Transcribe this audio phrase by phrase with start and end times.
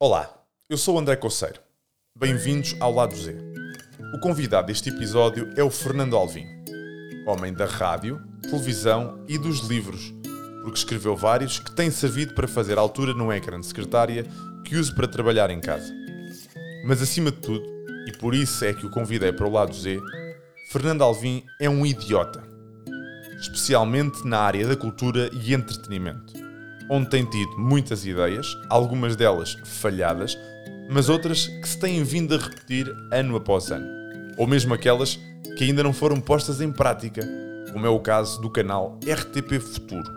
[0.00, 0.32] Olá,
[0.70, 1.58] eu sou o André Coceiro.
[2.16, 3.36] Bem-vindos ao Lado Z.
[4.14, 6.46] O convidado deste episódio é o Fernando Alvim,
[7.26, 10.14] homem da rádio, televisão e dos livros,
[10.62, 14.24] porque escreveu vários que têm servido para fazer altura no ecrã de secretária
[14.64, 15.92] que uso para trabalhar em casa.
[16.86, 17.68] Mas acima de tudo,
[18.06, 19.98] e por isso é que o convidei para o Lado Z,
[20.70, 22.40] Fernando Alvim é um idiota,
[23.40, 26.47] especialmente na área da cultura e entretenimento
[26.90, 30.38] onde tem tido muitas ideias, algumas delas falhadas,
[30.90, 33.86] mas outras que se têm vindo a repetir ano após ano,
[34.36, 35.18] ou mesmo aquelas
[35.56, 37.28] que ainda não foram postas em prática,
[37.72, 40.10] como é o caso do canal RTP Futuro.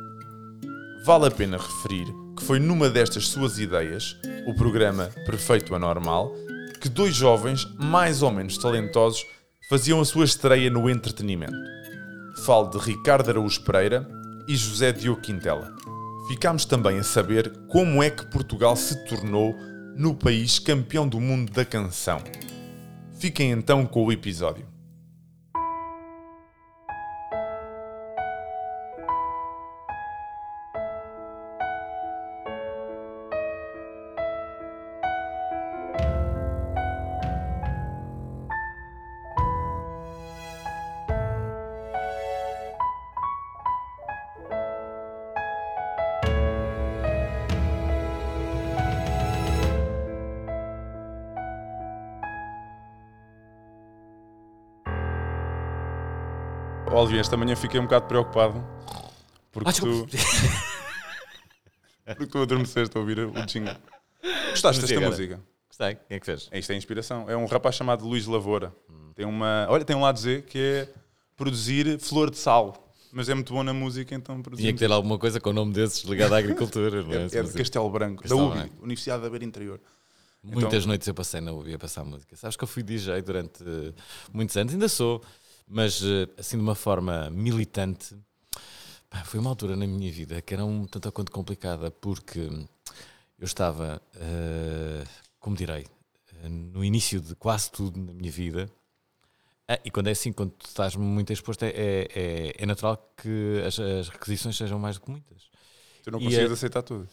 [1.03, 2.05] Vale a pena referir
[2.37, 4.15] que foi numa destas suas ideias,
[4.47, 6.33] o programa Perfeito Anormal,
[6.79, 9.25] que dois jovens mais ou menos talentosos
[9.69, 11.55] faziam a sua estreia no entretenimento.
[12.45, 14.07] Falo de Ricardo Araújo Pereira
[14.47, 15.71] e José Diogo Quintela.
[16.27, 19.55] Ficámos também a saber como é que Portugal se tornou
[19.95, 22.21] no país campeão do mundo da canção.
[23.19, 24.70] Fiquem então com o episódio.
[57.01, 58.63] Alvin, esta manhã fiquei um bocado preocupado
[59.51, 60.07] porque Ah, tu.
[62.05, 63.75] porque tu adormeceste a ouvir o jingle.
[64.51, 65.41] Gostaste desta Música?
[65.67, 65.95] Gostei.
[66.07, 66.47] Quem é que fez?
[66.51, 67.27] É, Isto é inspiração.
[67.27, 68.71] É um rapaz chamado Luís Lavoura.
[69.15, 69.65] Tem uma.
[69.67, 70.89] Olha, tem um lado Z que é
[71.35, 72.87] produzir flor de sal.
[73.11, 74.61] Mas é muito bom na música, então produzir.
[74.63, 77.27] Tinha que ter alguma coisa com o nome desses ligado à agricultura, não é?
[77.33, 78.75] É, é de Castelo Branco, Castelo da UBI, Branco.
[78.83, 79.81] Universidade da Beira Interior.
[80.43, 82.35] Muitas Então- noites eu passei na UBI a passar música.
[82.37, 83.91] Sabes que eu fui DJ durante eh,
[84.31, 85.21] muitos anos, ainda sou,
[85.67, 88.15] mas eh, assim de uma forma militante.
[89.25, 92.39] Foi uma altura na minha vida que era um tanto quanto complicada, porque
[93.39, 95.03] eu estava, eh,
[95.39, 95.85] como direi,
[96.43, 98.69] eh, no início de quase tudo na minha vida.
[99.67, 103.61] Ah, e quando é assim, quando tu estás muito exposto, é, é, é- natural que
[103.65, 105.49] as, as requisições sejam mais do que muitas.
[106.03, 107.07] Tu não consegues é- aceitar tudo.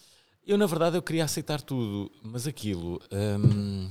[0.46, 3.00] Eu, na verdade, eu queria aceitar tudo, mas aquilo.
[3.12, 3.90] hum,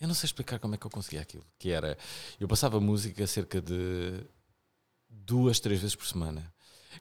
[0.00, 1.44] eu não sei explicar como é que eu conseguia aquilo.
[1.58, 1.96] Que era.
[2.38, 4.20] Eu passava música cerca de
[5.08, 6.52] duas, três vezes por semana.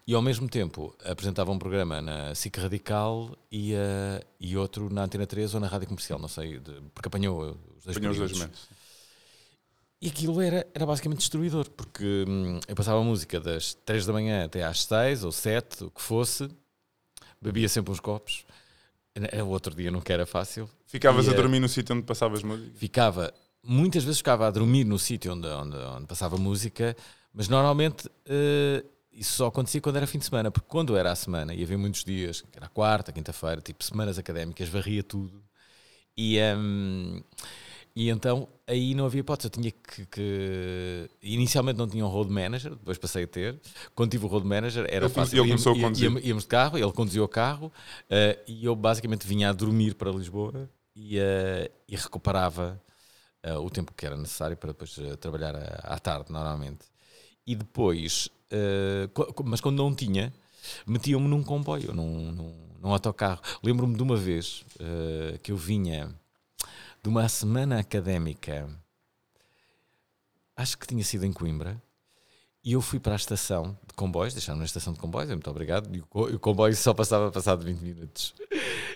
[0.06, 5.04] E ao mesmo tempo apresentava um programa na SIC Radical e, eh, e outro na
[5.04, 8.18] Antena 3 ou na Rádio Comercial, não sei, de- porque apanhou os dois Apanhou os
[8.20, 8.38] dois períodos.
[8.40, 8.68] momentos.
[10.02, 14.14] E aquilo era, era basicamente destruidor, porque hum, eu passava a música das 3 da
[14.14, 16.50] manhã até às 6 ou 7, o que fosse,
[17.42, 18.46] bebia sempre uns copos.
[19.46, 20.70] O outro dia nunca era fácil.
[20.90, 22.72] Ficavas E, a eh, dormir no sítio onde passavas música.
[22.76, 23.32] Ficava,
[23.64, 26.96] muitas vezes ficava a dormir no sítio onde, onde, onde passava música,
[27.32, 28.84] mas normalmente eh,
[29.14, 31.78] isso só acontecia quando era fim de semana, porque quando era a semana, e havia
[31.78, 35.44] muitos dias, que era quarta, quinta-feira, tipo semanas académicas, varria tudo.
[36.18, 37.22] E, hum,
[37.96, 42.32] e então aí não havia hipótese, eu tinha que, que- Inicialmente não tinha um road
[42.32, 43.60] manager, depois passei a ter.
[43.94, 45.38] Quando tive o road manager era come- fácil.
[45.40, 46.26] ele começou a conduzir.
[46.26, 47.72] íamos- de carro, ele conduzia o carro
[48.10, 50.68] eh, e eu basicamente vinha a dormir para Lisboa
[51.00, 52.82] e, eh, e recuperava
[53.42, 56.86] eh, o tempo que era necessário para depois eh, trabalhar à, à tarde, normalmente.
[57.48, 58.30] E depois,
[59.46, 60.32] mas quando não tinha,
[60.86, 63.42] metiam-me num comboio, num, num, num autocarro.
[63.64, 64.64] Lembro-me de uma vez
[65.42, 66.14] que eu vinha
[67.02, 68.70] de uma semana académica,
[70.56, 71.81] acho que tinha sido em Coimbra,
[72.69, 75.94] e eu fui para a estação de comboios, deixaram-me na estação de comboios, muito obrigado,
[75.96, 78.35] e o, co- o comboio só passava passado 20 minutos.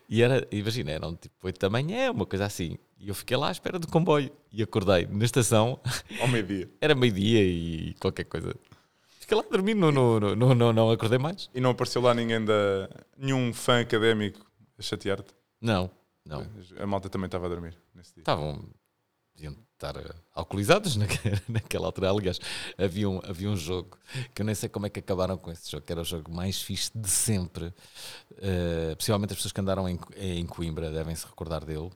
[0.10, 2.78] E era, imagina, eram tipo 8 da manhã, uma coisa assim.
[3.00, 5.80] E eu fiquei lá à espera do comboio e acordei na estação,
[6.22, 6.70] Ao meio-dia.
[6.80, 8.54] era meio-dia e qualquer coisa.
[9.20, 9.44] Fiquei lá
[9.76, 11.50] não, não, não, não, não, não acordei mais.
[11.54, 12.90] E não apareceu lá ninguém da.
[13.18, 14.46] nenhum fã académico
[14.78, 15.34] a chatear-te.
[15.62, 15.90] Não,
[16.26, 16.46] não.
[16.78, 18.22] A malta também estava a dormir nesse dia.
[18.22, 18.62] Estavam,
[19.36, 22.10] deviam estar eh, alcoolizados naque- naquela altura.
[22.12, 22.40] Aliás,
[22.78, 23.98] havia um, havia um jogo
[24.34, 26.32] que eu nem sei como é que acabaram com esse jogo, que era o jogo
[26.32, 27.74] mais fixe de sempre.
[28.98, 31.90] Possivelmente as pessoas que andaram em, em Coimbra devem se recordar dele.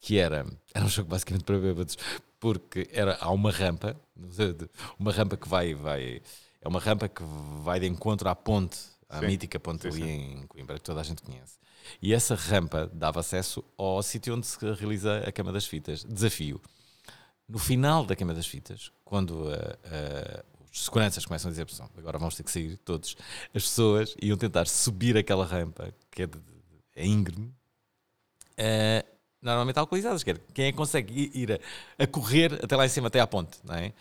[0.00, 1.96] Que era, era um jogo basicamente para bêbados,
[2.38, 3.96] porque era, há uma rampa,
[4.98, 6.22] uma rampa que vai, vai,
[6.60, 7.22] é uma rampa que
[7.64, 9.26] vai de encontro à ponte, à Sim.
[9.26, 10.42] mítica ponte Sim, ali sim.
[10.42, 11.58] em Coimbra, que toda a gente conhece.
[12.00, 16.04] E essa rampa dava acesso ao sítio onde se realiza a queima das fitas.
[16.04, 16.60] Desafio.
[17.48, 21.90] No final da queima das fitas, quando ah, ah, os seguranças começam a dizer, "Pessoal,
[21.96, 23.16] agora vamos ter que sair todos,
[23.54, 26.38] as pessoas iam tentar subir aquela rampa, que é, de,
[26.94, 27.52] é íngreme,
[28.58, 29.04] ah,
[29.40, 30.22] normalmente alcoolizadas.
[30.22, 33.26] Quer, quem é que consegue ir, a, a, correr até lá em cima, até à
[33.26, 33.92] ponte, não é?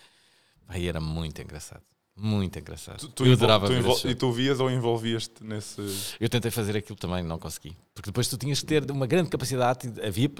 [0.67, 1.83] Aí era muito engraçado.
[2.19, 2.97] Muito engraçado.
[2.97, 5.79] Tu, tu eu adorava tu E tu vias ou envolvias-te nesse.
[6.19, 7.77] Eu tentei fazer aquilo também, não consegui.
[7.93, 9.87] Porque depois tu tinhas que ter uma grande capacidade.
[10.03, 10.31] Havia,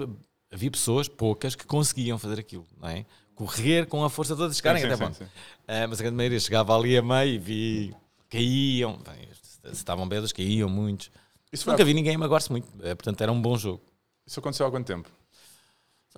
[0.50, 3.04] havia pessoas, poucas, que conseguiam fazer aquilo, não é?
[3.34, 5.24] Correr com a força toda de chegarem até sim, sim, sim.
[5.24, 7.96] Uh, mas a grande maioria chegava ali a meio e vi.
[8.28, 8.98] caíam.
[8.98, 9.28] Bem,
[9.72, 11.10] estavam belos, caíam muitos.
[11.52, 12.68] Isso Nunca vi ninguém magoar-se muito.
[12.82, 13.82] É, portanto, era um bom jogo.
[14.26, 15.08] Isso aconteceu há quanto tempo?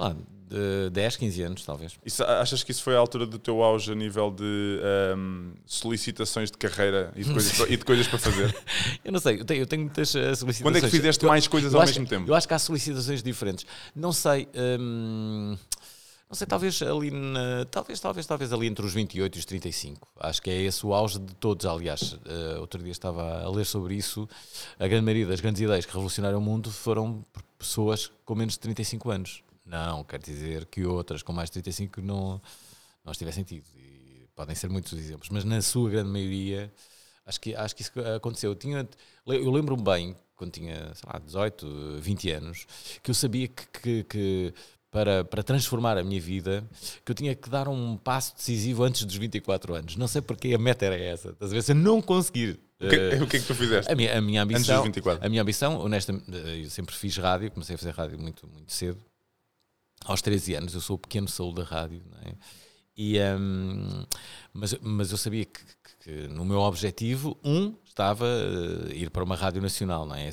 [0.00, 0.17] Sei lá,
[0.50, 1.93] de 10, 15 anos, talvez.
[2.05, 4.81] Isso, achas que isso foi a altura do teu auge a nível de
[5.17, 8.56] um, solicitações de carreira e de, coisas, e de coisas para fazer?
[9.05, 10.61] eu não sei, eu tenho, eu tenho muitas solicitações.
[10.61, 12.29] Quando é que fizeste mais coisas ao mesmo tempo?
[12.29, 13.64] Eu acho que há solicitações diferentes.
[13.94, 14.49] Não sei.
[14.81, 15.56] Hum,
[16.29, 20.08] não sei, talvez ali na, talvez, talvez, talvez ali entre os 28 e os 35.
[20.19, 22.12] Acho que é esse o auge de todos, aliás.
[22.12, 24.29] Uh, outro dia estava a ler sobre isso.
[24.79, 27.25] A grande maioria das grandes ideias que revolucionaram o mundo foram
[27.58, 29.43] pessoas com menos de 35 anos.
[29.70, 32.43] Não, quer dizer que outras com mais de 35 não,
[33.05, 33.64] não tivessem sentido.
[33.76, 36.72] E podem ser muitos exemplos, mas na sua grande maioria
[37.25, 38.50] acho que, acho que isso aconteceu.
[38.50, 38.88] Eu, tinha,
[39.26, 42.67] eu lembro-me bem, quando tinha sei lá, 18, 20 anos,
[43.02, 44.55] que eu sabia que, que, que
[44.90, 46.64] para, para transformar a minha vida,
[47.05, 49.96] que eu tinha que dar um passo decisivo antes dos 24 anos.
[49.96, 51.32] Não sei porque a meta era essa.
[51.40, 51.62] Ver?
[51.62, 52.58] Se eu não conseguir.
[52.81, 53.93] O que, uh, o que é que tu fizeste?
[53.93, 54.61] A minha, a minha ambição.
[54.61, 55.25] Antes dos 24.
[55.25, 56.25] A minha ambição, honestamente,
[56.62, 58.99] eu sempre fiz rádio, comecei a fazer rádio muito, muito cedo.
[60.05, 62.35] Aos 13 anos, eu sou o pequeno saúl da rádio, é?
[62.97, 64.05] e, um,
[64.52, 69.23] mas, mas eu sabia que, que, que, no meu objetivo, um, estava uh, ir para
[69.23, 70.31] uma rádio nacional, não é?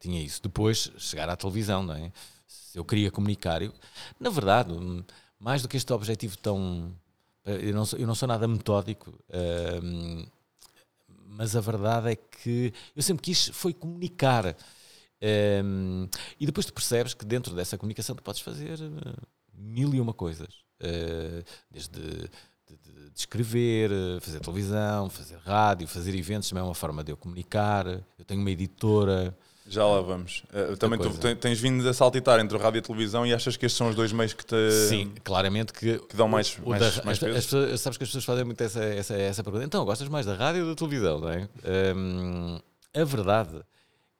[0.00, 0.42] Tinha isso.
[0.42, 2.12] Depois, chegar à televisão, não é?
[2.74, 3.62] eu queria comunicar.
[3.62, 3.72] Eu,
[4.18, 4.72] na verdade,
[5.38, 6.94] mais do que este objetivo tão.
[7.44, 10.28] Eu não sou, eu não sou nada metódico, uh,
[11.26, 14.56] mas a verdade é que eu sempre quis foi comunicar.
[15.20, 19.12] Uh, e depois tu percebes que dentro dessa comunicação tu podes fazer eh,
[19.52, 20.48] mil e uma coisas.
[20.80, 22.10] Uh, desde de,
[22.68, 27.16] de, de, escrever, fazer televisão, fazer rádio, fazer eventos também é uma forma de eu
[27.16, 27.86] comunicar.
[27.86, 29.36] Eu tenho uma editora.
[29.66, 30.44] Já lá vamos.
[30.52, 33.56] Uh, também tu tens vindo a saltitar entre o rádio e a televisão e achas
[33.56, 34.70] que estes são os dois meios que te.
[34.88, 35.98] Sim, claramente que.
[35.98, 38.44] que dão mais, o, mais, da, mais as, as pessoas, Sabes que as pessoas fazem
[38.44, 39.64] muito essa, essa, essa pergunta.
[39.64, 41.48] Então, gostas mais da rádio ou da televisão, não é?
[41.96, 42.60] Um,
[42.94, 43.60] a verdade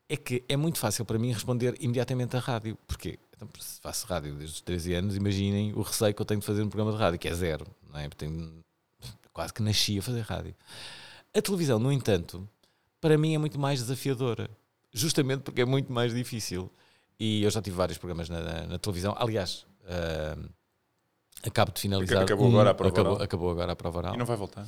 [0.08, 2.76] é que é muito fácil para mim responder imediatamente à rádio.
[2.86, 3.18] Porquê?
[3.36, 6.46] Então, se faço rádio desde os 13 anos, imaginem o receio que eu tenho de
[6.46, 7.66] fazer um programa de rádio, que é zero.
[7.92, 8.08] Não é?
[8.08, 8.64] Tenho,
[9.32, 10.54] quase que nasci a fazer rádio.
[11.36, 12.48] A televisão, no entanto,
[13.00, 14.50] para mim é muito mais desafiadora
[14.92, 16.70] justamente porque é muito mais difícil.
[17.18, 19.14] E eu já tive vários programas na, na, na televisão.
[19.18, 20.48] Aliás, uh,
[21.42, 22.22] acabo de finalizar.
[22.22, 23.24] Acabou um, agora a prova acabou, oral.
[23.24, 24.14] Acabou agora a prova oral.
[24.14, 24.66] E não vai voltar?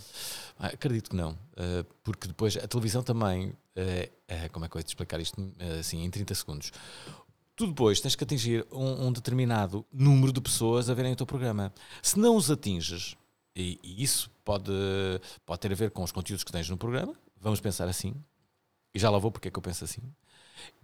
[0.58, 1.32] Ah, acredito que não.
[1.32, 3.48] Uh, porque depois a televisão também.
[3.48, 5.40] Uh, como é que eu vou te explicar isto
[5.78, 6.72] assim em 30 segundos?
[7.56, 11.26] Tu depois tens que atingir um, um, determinado número de pessoas a verem o teu
[11.26, 11.72] programa.
[12.02, 13.16] Se não os atinges,
[13.54, 14.72] e, e isso pode,
[15.44, 18.14] pode ter a ver com os conteúdos que tens no programa, vamos pensar assim,
[18.94, 20.00] e já lá vou porque é que eu penso assim.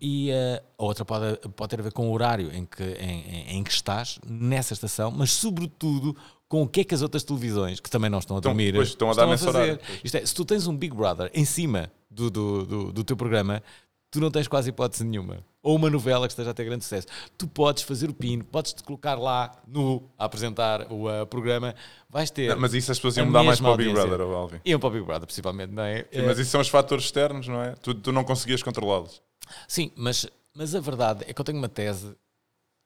[0.00, 3.56] E uh, a outra pode, pode ter a ver com o horário em que, em,
[3.56, 6.16] em, que estás nessa estação, mas sobretudo
[6.48, 9.10] com o que é que as outras televisões, que também não estão a dormir, estão,
[9.10, 9.80] estão a, estão a fazer.
[10.04, 13.16] Isto é, se tu tens um Big Brother em cima do, do, do, do teu
[13.16, 13.62] programa,
[14.10, 15.44] tu não tens quase hipótese nenhuma.
[15.66, 17.08] Ou uma novela que esteja a ter grande sucesso.
[17.36, 21.74] Tu podes fazer o pino, podes te colocar lá no a apresentar o uh, programa,
[22.08, 22.50] vais ter.
[22.50, 24.60] Não, mas isso as pessoas iam mudar mais para o Big Brother, ou Alvin.
[24.64, 26.06] Iam para o Big Brother, principalmente, não é?
[26.12, 27.72] Sim, mas isso são os fatores externos, não é?
[27.74, 29.20] Tu, tu não conseguias controlá-los.
[29.66, 32.16] Sim, mas, mas a verdade é que eu tenho uma tese.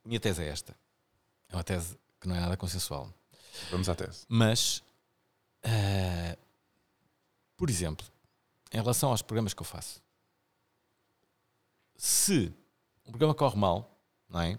[0.03, 0.75] Minha tese é esta.
[1.51, 3.13] É uma tese que não é nada consensual.
[3.71, 4.25] Vamos à tese.
[4.27, 4.83] Mas,
[5.67, 6.39] uh,
[7.59, 8.07] por exemplo,
[8.73, 10.01] em relação aos programas que eu faço,
[11.95, 12.51] se
[13.11, 13.99] o programa corre mal,
[14.29, 14.59] não é?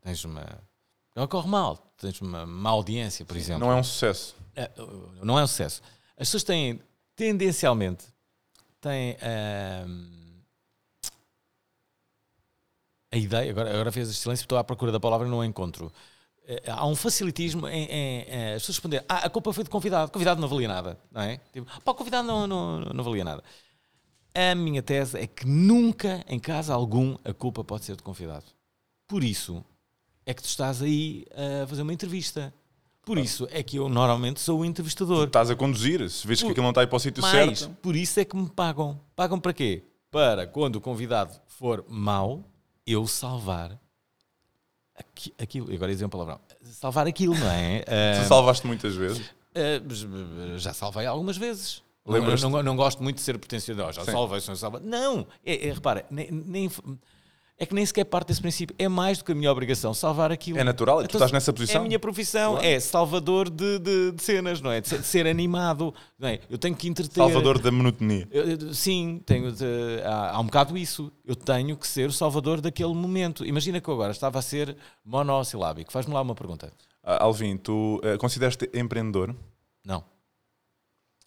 [0.00, 0.40] Tens uma.
[0.40, 3.66] O programa corre mal, tens uma má audiência, por exemplo.
[3.66, 4.36] Não é um sucesso.
[4.54, 4.70] É,
[5.22, 5.82] não é um sucesso.
[6.12, 6.80] As pessoas têm,
[7.16, 8.06] tendencialmente,
[8.80, 9.16] têm.
[13.12, 15.92] a ideia, agora, agora fez silêncio, estou à procura da palavra e não a encontro.
[16.46, 19.70] Eh, há um facilitismo em, em, em as pessoas responder: ah, a culpa foi do
[19.70, 21.38] convidado, convidado não valia nada, não é?
[21.52, 23.42] Tipo, pá, o convidado não, não, não valia nada.
[24.34, 28.44] A minha tese é que nunca, em caso algum, a culpa pode ser do convidado.
[29.08, 29.64] Por isso
[30.24, 32.54] é que tu estás aí a fazer uma entrevista.
[33.02, 35.24] Por isso é que eu normalmente sou o entrevistador.
[35.24, 37.70] Tu estás a conduzir, se vês que aquilo não está aí para o sítio certo.
[37.82, 39.00] Por isso é que me pagam.
[39.16, 39.82] Pagam para quê?
[40.10, 42.44] Para quando o convidado for mau,
[42.86, 43.78] eu salvar
[45.38, 45.72] aquilo.
[45.72, 46.40] Agora ia dizer uma palavra.
[46.62, 47.82] Salvar aquilo, não é?
[48.22, 49.26] Tu salvaste muitas vezes?
[49.50, 51.82] Uh, já salvei algumas vezes.
[52.06, 53.82] Não, não, não, gosto muito de ser pretencioso.
[53.86, 54.80] Oh, já salvei, já salvei.
[54.82, 56.70] Não, é, é, repara, nem, nem,
[57.58, 58.74] é que nem sequer parte desse princípio.
[58.78, 60.58] É mais do que a minha obrigação salvar aquilo.
[60.58, 61.82] É natural, tu Então, estás nessa É posição.
[61.82, 62.66] a minha profissão, Claro.
[62.66, 64.80] é salvador de, de- de cenas, não é?
[64.80, 66.40] De ser, de ser animado, não é?
[66.48, 67.14] Eu tenho que entreter.
[67.16, 68.26] Salvador da monotonia.
[68.30, 69.64] Eu- eu- sim, tenho de-
[70.02, 71.12] há, há um bocado isso.
[71.24, 73.44] Eu tenho que ser o salvador daquele momento.
[73.44, 75.92] Imagina que eu agora estava a ser monossilábico.
[75.92, 76.72] Faz-me lá uma pergunta.
[77.04, 79.34] Ah, Alvin, tu eh, consideras-te empreendedor?
[79.84, 80.02] Não.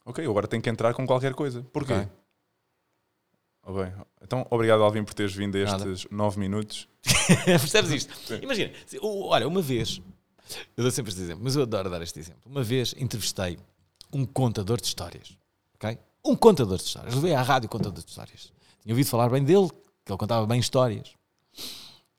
[0.06, 1.64] Ok, eu agora tenho que entrar com qualquer coisa.
[1.72, 1.94] Porquê?
[1.94, 2.08] Ok.
[3.66, 3.94] Oh, bem.
[4.22, 5.90] Então, obrigado, Alvin, por teres vindo a Nada.
[5.90, 6.88] estes nove minutos.
[7.46, 8.34] Percebes isto?
[8.42, 10.02] Imagina, se- o- olha, uma vez,
[10.76, 12.42] eu dou sempre este exemplo, mas eu adoro dar este exemplo.
[12.46, 13.58] Uma vez entrevistei
[14.12, 15.38] um contador de histórias,
[15.76, 15.98] ok?
[16.26, 17.16] Um contador de histórias.
[17.16, 18.52] Levei à rádio contador de histórias.
[18.82, 19.70] Tinha ouvido falar bem dele,
[20.06, 21.14] que ele contava bem histórias.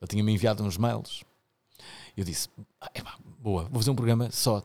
[0.00, 1.22] Ele tinha-me enviado uns mails.
[2.16, 2.48] Eu disse:
[2.80, 4.62] ah, epá, boa, vou fazer um programa só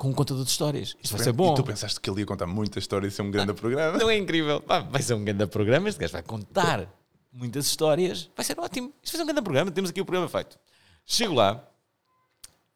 [0.00, 0.96] com um contador de histórias.
[1.02, 1.52] Isto vai ser bom.
[1.52, 3.98] E tu pensaste que ele ia contar muitas histórias e ser um grande programa?
[3.98, 4.58] Não é incrível?
[4.58, 5.90] Pá, vai ser um grande programa.
[5.90, 6.88] Este gajo vai contar
[7.30, 8.30] muitas histórias.
[8.34, 8.94] Vai ser ótimo.
[9.02, 9.70] Isto vai ser um grande programa.
[9.70, 10.58] Temos aqui o programa feito.
[11.04, 11.62] Chego lá,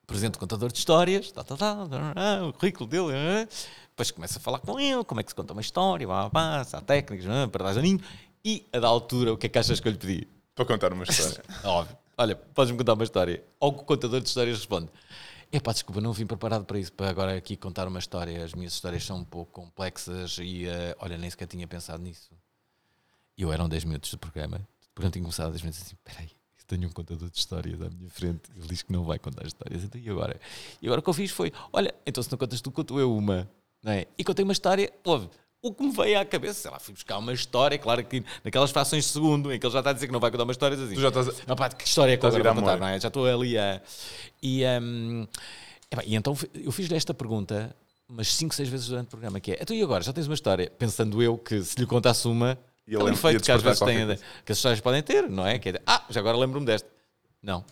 [0.02, 3.14] apresento o contador de histórias, tá, tá, tá, o currículo dele.
[3.14, 3.48] ah,
[3.88, 6.60] Depois começo a falar com ele, como é que se conta uma história, blá, blá,
[6.60, 8.00] há técnicas, ah, para dar janinho.
[8.44, 10.28] E a da altura, o que é que achas que eu lhe pedi?
[10.54, 11.42] Para contar uma história.
[11.64, 11.96] Óbvio.
[12.18, 13.42] Olha, podes-me contar uma história.
[13.58, 14.90] Ou o contador de histórias responde:
[15.52, 18.44] Epá, desculpa, não vim preparado para isso, para agora aqui contar uma história.
[18.44, 22.30] As minhas histórias são um pouco complexas e, eh, olha, nem sequer tinha pensado nisso.
[23.36, 24.56] Eu eram 10 minutos de programa.
[24.90, 27.38] O programa tinha começado a 10 minutos assim: Espera aí, eu tenho um contador de
[27.38, 28.50] histórias à minha frente.
[28.56, 29.84] Ele diz que não vai contar histórias.
[29.84, 30.40] Então, e agora?
[30.80, 33.16] E agora o que eu fiz foi: Olha, então se não contas tu, conto eu
[33.16, 33.48] uma.
[33.82, 34.06] Não é?
[34.16, 35.28] E contei uma história, ouve.
[35.64, 38.70] O que me veio à cabeça, sei lá, fui buscar uma história, claro que naquelas
[38.70, 40.52] frações de segundo, em que ele já está a dizer que não vai contar uma
[40.52, 42.86] história, assim, Tu já estás não, pá, que história é que eu vou contar, não
[42.86, 43.00] é?
[43.00, 43.80] Já estou ali a.
[44.42, 44.62] E,
[45.90, 47.74] epá, e então eu fiz-lhe esta pergunta
[48.06, 50.34] umas 5, 6 vezes durante o programa, que é, então e agora, já tens uma
[50.34, 50.70] história?
[50.78, 54.04] Pensando eu que se lhe contasse uma, E é um efeito que às vezes tem,
[54.04, 54.22] coisa.
[54.44, 55.58] que as histórias podem ter, não é?
[55.58, 56.88] Que é, ah, já agora lembro-me desta.
[57.42, 57.64] Não.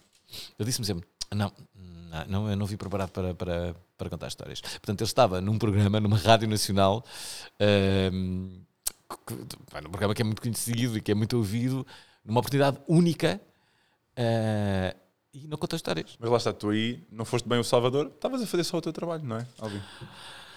[0.59, 1.53] Ele disse-me sempre, não,
[2.13, 4.61] não, não, eu não vi preparado para, para, para contar histórias.
[4.61, 7.03] Portanto, ele estava num programa, numa rádio nacional,
[9.27, 9.37] que-
[9.71, 11.87] pá, num programa que é muito conhecido e que é muito ouvido,
[12.25, 13.41] numa oportunidade única,
[14.17, 14.95] ah,
[15.35, 16.17] e não conta histórias.
[16.19, 18.81] Mas lá está, tu aí não foste bem o Salvador, estavas a fazer só o
[18.83, 19.81] teu trabalho, não é, Alvin?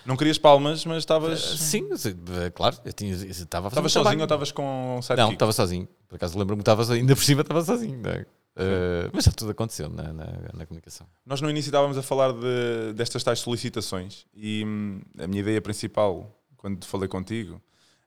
[0.05, 1.41] Não querias palmas, mas estavas.
[1.41, 2.15] Sim, sim,
[2.53, 5.15] claro, eu tinha, estava a fazer Estavas um sozinho ou estavas com um?
[5.17, 5.87] Não, estava sozinho.
[6.07, 7.01] Por acaso lembro-me que estava sozinho.
[7.03, 7.99] Ainda por cima estava sozinho.
[8.03, 8.25] não é?
[8.57, 11.05] Ah, mas já tudo aconteceu na, na, na comunicação.
[11.25, 15.61] Nós no início estávamos a falar de- destas tais solicitações e hum, a minha ideia
[15.61, 17.61] principal, quando falei contigo,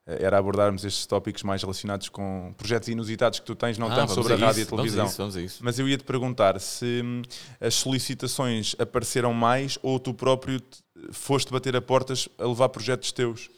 [0.07, 3.95] eh, era abordarmos estes tópicos mais relacionados com projetos inusitados que tu tens, não Ah,
[3.95, 5.05] tanto sobre a rádio isso, e a televisão.
[5.05, 5.59] Vamos a isso, vamos a isso.
[5.63, 7.21] Mas eu ia te perguntar se hum,
[7.61, 10.79] as solicitações apareceram mais ou tu próprio te-
[11.11, 13.49] foste bater a portas a levar projetos teus.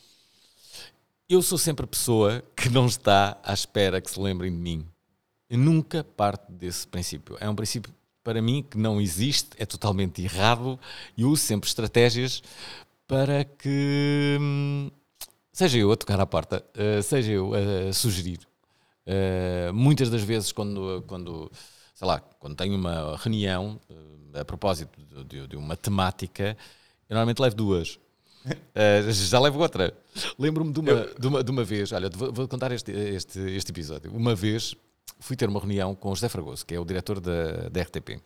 [1.29, 4.86] Eu sou sempre a pessoa que não está à espera que se lembrem de mim.
[5.58, 7.38] Nunca parto desse princípio.
[7.39, 7.93] É um princípio,
[8.24, 10.79] para mim, que não existe, é totalmente errado
[11.17, 12.41] e uso sempre estratégias
[13.08, 14.89] para que hum,
[15.51, 18.39] seja eu a tocar à porta, eh, seja eu a sugerir.
[19.05, 21.51] Eh, muitas das vezes, quando, quando,
[21.93, 23.79] sei lá, quando tenho uma reunião
[24.34, 26.55] eh, a propósito de, de- uma temática,
[27.10, 28.00] eu normalmente levo duas.
[28.74, 29.93] Eh, já levo outra.
[30.39, 33.72] Lembro-me de uma, de, uma, de uma vez, olha, vou, vou contar este, este, este
[33.72, 34.12] episódio.
[34.12, 34.74] Uma vez
[35.20, 38.22] fui ter uma reunião com o José Fragoso, que é o diretor da, da RTP.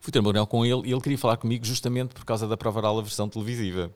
[0.00, 2.56] Fui ter uma reunião com ele e ele queria falar comigo justamente por causa da
[2.56, 3.92] prova oral da versão televisiva,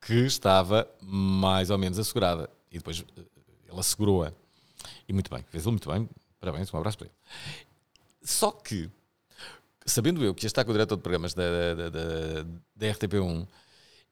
[0.00, 2.48] que estava mais ou menos assegurada.
[2.70, 3.20] E depois eh,
[3.68, 4.32] ele assegurou-a.
[5.08, 6.08] E muito bem, fez ele muito bem.
[6.40, 7.14] Parabéns, um abraço para ele.
[8.22, 8.90] Só que,
[9.84, 12.42] sabendo eu que ia estar com o diretor de programas da, da, da,
[12.76, 13.46] da RTP1,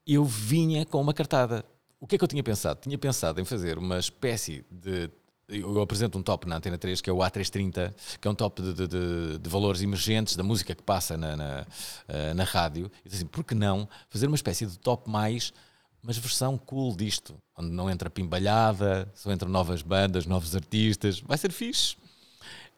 [0.07, 1.64] eu vinha com uma cartada.
[2.00, 2.81] O que é que eu tinha pensado?
[2.81, 5.11] Tinha pensado em fazer uma espécie de.
[5.49, 8.61] Eu apresento um top na Antena 3, que é o A330, que é um top
[8.61, 11.67] de, de- de- valores emergentes da música que passa na, na,
[12.07, 12.90] eh, na rádio.
[13.02, 15.55] E assim, por que não fazer uma espécie de top mais,
[16.02, 21.21] mas versão cool disto, onde não entra pimbalhada, só entram novas bandas, novos artistas.
[21.21, 21.97] Vai ser fixe.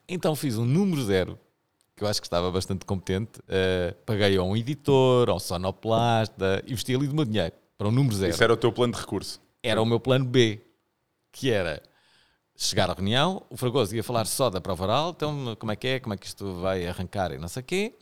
[0.09, 1.37] Então fiz um número zero,
[1.97, 3.41] que eu acho que estava bastante competente.
[3.49, 7.93] eh, paguei a um editor, a um sonoplasta, investi ali do meu dinheiro para um
[7.93, 8.31] número zero.
[8.33, 9.41] Isso era o teu plano de recurso.
[9.61, 10.61] Era o meu plano B,
[11.33, 11.83] que era
[12.63, 15.89] chegar à reunião, o Fragoso ia falar só da prova oral, então como é que
[15.89, 17.95] é, como é que isto vai arrancar e não sei o quê.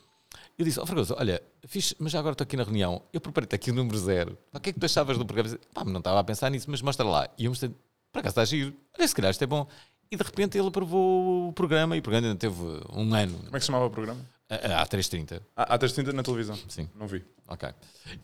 [0.57, 3.55] Eu disse, ó Fragoso, olha, fixe, mas já agora estou aqui na reunião, eu preparei-te
[3.55, 4.37] aqui o número zero.
[4.53, 5.57] O que é que tu achavas do programa?
[5.73, 7.29] Pá, não estava a pensar nisso, mas mostra lá.
[7.37, 7.73] E eu mostrei,
[8.11, 9.65] por acaso está giro, olha, se calhar isto é bom.
[10.11, 12.61] E de repente ele aprovou o programa e o programa ainda teve
[12.91, 13.37] um ano.
[13.37, 14.19] Como é que se chamava o programa?
[14.49, 15.41] Há 3.30.
[15.55, 16.57] Há 3.30 na televisão?
[16.67, 16.89] Sim.
[16.95, 17.23] Não vi.
[17.47, 17.69] Ok.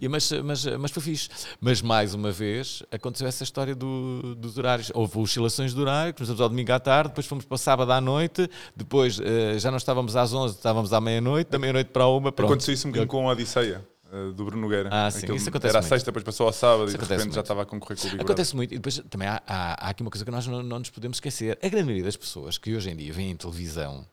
[0.02, 1.30] E, mas, mas, mas foi fixe.
[1.62, 4.92] Mas mais uma vez aconteceu essa história do, dos horários.
[4.96, 8.02] Houve oscilações de horário, começamos ao domingo à tarde, depois fomos para o sábado à
[8.02, 9.24] noite, depois uh,
[9.60, 12.32] já não estávamos às 11, estávamos à meia-noite, da meia-noite para a uma.
[12.32, 12.50] Pronto.
[12.50, 13.88] Aconteceu isso um bocadinho com a Odisseia.
[14.12, 14.90] Uh, do Bruno Nogueira.
[14.92, 15.90] Ah, sim, Aquilo isso acontece Era muito.
[15.90, 17.40] sexta, depois passou ao sábado Isso e de repente já muito.
[17.40, 18.74] estava a concorrer com o Big Acontece muito.
[18.74, 21.18] E depois também há, há, há aqui uma coisa que nós não, não nos podemos
[21.18, 21.58] esquecer.
[21.62, 24.06] A grande maioria das pessoas que hoje em dia veem televisão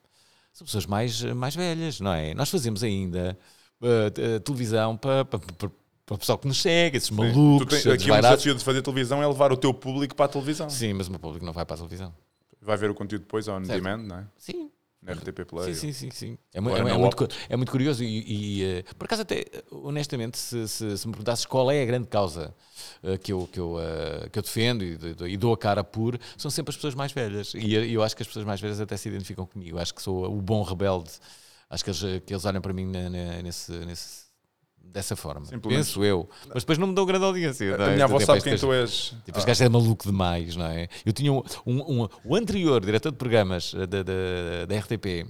[0.63, 2.35] são pessoas mais, mais velhas, não é?
[2.35, 3.37] Nós fazemos ainda
[3.81, 5.71] uh, televisão para, para, para,
[6.07, 8.31] para o pessoal que nos segue, esses malucos, tens- aqui o desvairados.
[8.43, 10.69] desafio de fazer televisão é levar o teu público para a televisão.
[10.71, 12.13] Sim, mas o meu público não vai para a televisão.
[12.61, 13.83] Vai ver o conteúdo depois on Certo.
[13.83, 14.25] demand, não é?
[14.39, 14.71] Sim,
[15.03, 15.75] Na RTP Play.
[15.75, 16.11] Sim, sim, sim.
[16.13, 16.39] sim.
[16.55, 20.69] É, é- é muito, é muito curioso e, e, eh, por acaso até, honestamente, se,
[20.69, 22.55] se- se me perguntasses qual é a grande causa
[23.03, 24.97] eh, que, eu, que, eu, eh, que eu defendo e,
[25.33, 27.53] e dou a cara por, são sempre as pessoas mais velhas.
[27.55, 29.77] E eu, eu acho que as pessoas mais velhas até se identificam comigo.
[29.79, 31.11] Acho que sou o bom rebelde.
[31.69, 34.22] Acho que eles, que eles olham para mim na- na- nesse, nesse-
[34.85, 35.47] dessa forma.
[35.47, 36.29] Sim, Penso eu.
[36.53, 37.77] Mas depois não me dão grande audiência.
[37.77, 37.93] não A é?
[37.95, 39.15] minha avó Tipo, sabe quem tu és.
[39.25, 40.89] Tipo, este gajo é maluco demais, não é?
[41.05, 45.27] Eu tinha um, um- um- o anterior diretor de programas eh, da, da, da RTP,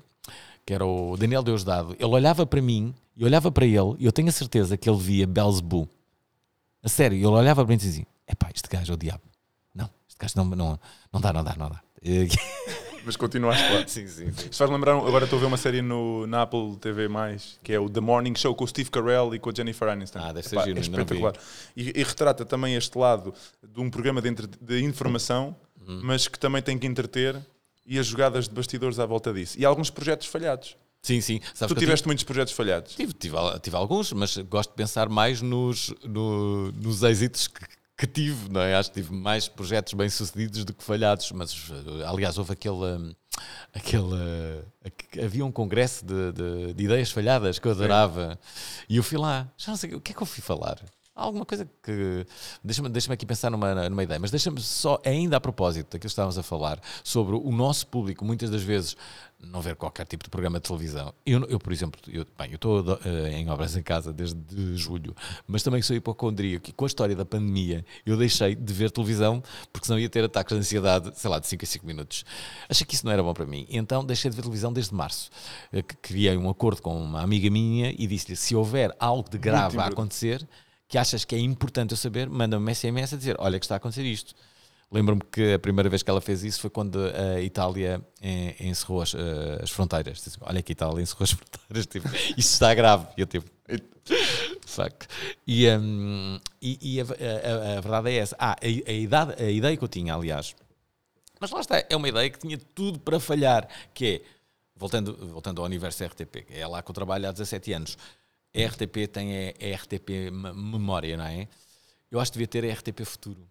[0.66, 4.12] que era o Daniel Deusdado, ele olhava para mim e olhava para ele e eu
[4.12, 5.88] tenho a certeza que ele via Belzebu.
[6.82, 9.22] A sério, ele olhava para mim e dizia: Epá, este gajo é o diabo.
[9.74, 10.80] Não, este gajo não, não,
[11.12, 11.80] não dá, não dá, não dá.
[13.04, 13.84] Mas continuaste lá.
[13.88, 14.44] sim, sim, sim.
[14.50, 17.08] Isto faz lembrar, agora estou a ver uma série no, na Apple TV+,
[17.62, 20.18] que é o The Morning Show com o Steve Carell e com a Jennifer Aniston.
[20.20, 21.32] Ah, deve ser Epá, giro, é espetacular.
[21.76, 25.54] E, e retrata também este lado de um programa de, entre- de informação,
[25.84, 26.00] Uhum.
[26.04, 27.36] mas que também tem que entreter
[27.84, 29.58] e as jogadas de bastidores à volta disso.
[29.58, 30.76] E alguns projetos falhados.
[31.02, 31.40] Sim, sim.
[31.52, 32.94] Sabes tu tiveste muitos projetos falhados.
[32.94, 37.60] Tive, tive, tive alguns, mas gosto de pensar mais nos, no- nos êxitos que,
[38.02, 38.74] que tive, não é?
[38.74, 42.74] Acho que tive mais projetos bem-sucedidos do que falhados, mas eh, aliás houve aquele...
[42.74, 43.14] hum,
[43.74, 48.38] aquele eh, havia um congresso de, de- de ideias falhadas que eu adorava
[48.88, 50.78] e eu fui lá, já não sei o que é que eu fui falar.
[51.14, 52.26] Há alguma coisa que.
[52.64, 56.06] Deixa-me deixa aqui pensar numa, numa ideia, mas deixa-me só, ainda a propósito daquilo que
[56.06, 58.96] estávamos a falar, sobre o nosso público, muitas das vezes,
[59.42, 61.12] não ver qualquer tipo de programa de televisão.
[61.26, 65.14] Eu, eu por exemplo, eu, bem, eu estou eh, em obras em casa desde julho,
[65.46, 69.42] mas também sou hipocondríaco e com a história da pandemia eu deixei de ver televisão
[69.72, 72.24] porque senão ia ter ataques de ansiedade, sei lá, de 5 a 5 minutos.
[72.68, 73.66] Achei que isso não era bom para mim.
[73.68, 75.30] Então deixei de ver televisão desde março.
[75.70, 79.78] Que Criei um acordo com uma amiga minha e disse-lhe: se houver algo de grave
[79.78, 80.46] a acontecer,
[80.88, 83.76] que achas que é importante eu saber, manda-me um SMS a dizer: olha, que está
[83.76, 84.34] a acontecer isto.
[84.92, 88.00] Lembro-me que a primeira vez que ela fez isso foi quando a Itália
[88.60, 90.22] encerrou as, eh, as fronteiras.
[90.22, 93.06] Disse, Olha que a Itália encerrou as fronteiras, tipo, isso está grave.
[93.16, 93.48] E eu tipo,
[94.66, 95.06] fuck.
[95.46, 98.36] E, hum, e, e a, a- a- verdade é essa.
[98.38, 100.54] Ah, a, a idade, a ideia que eu tinha, aliás,
[101.40, 104.22] mas lá está, é uma ideia que tinha tudo para falhar, que é,
[104.76, 107.98] voltando, voltando ao universo RTP, é lá que eu trabalho há 17 anos,
[108.54, 111.48] a RTP tem a, a RTP me- Memória, não é?
[112.10, 113.48] Eu acho que devia ter a RTP Futuro.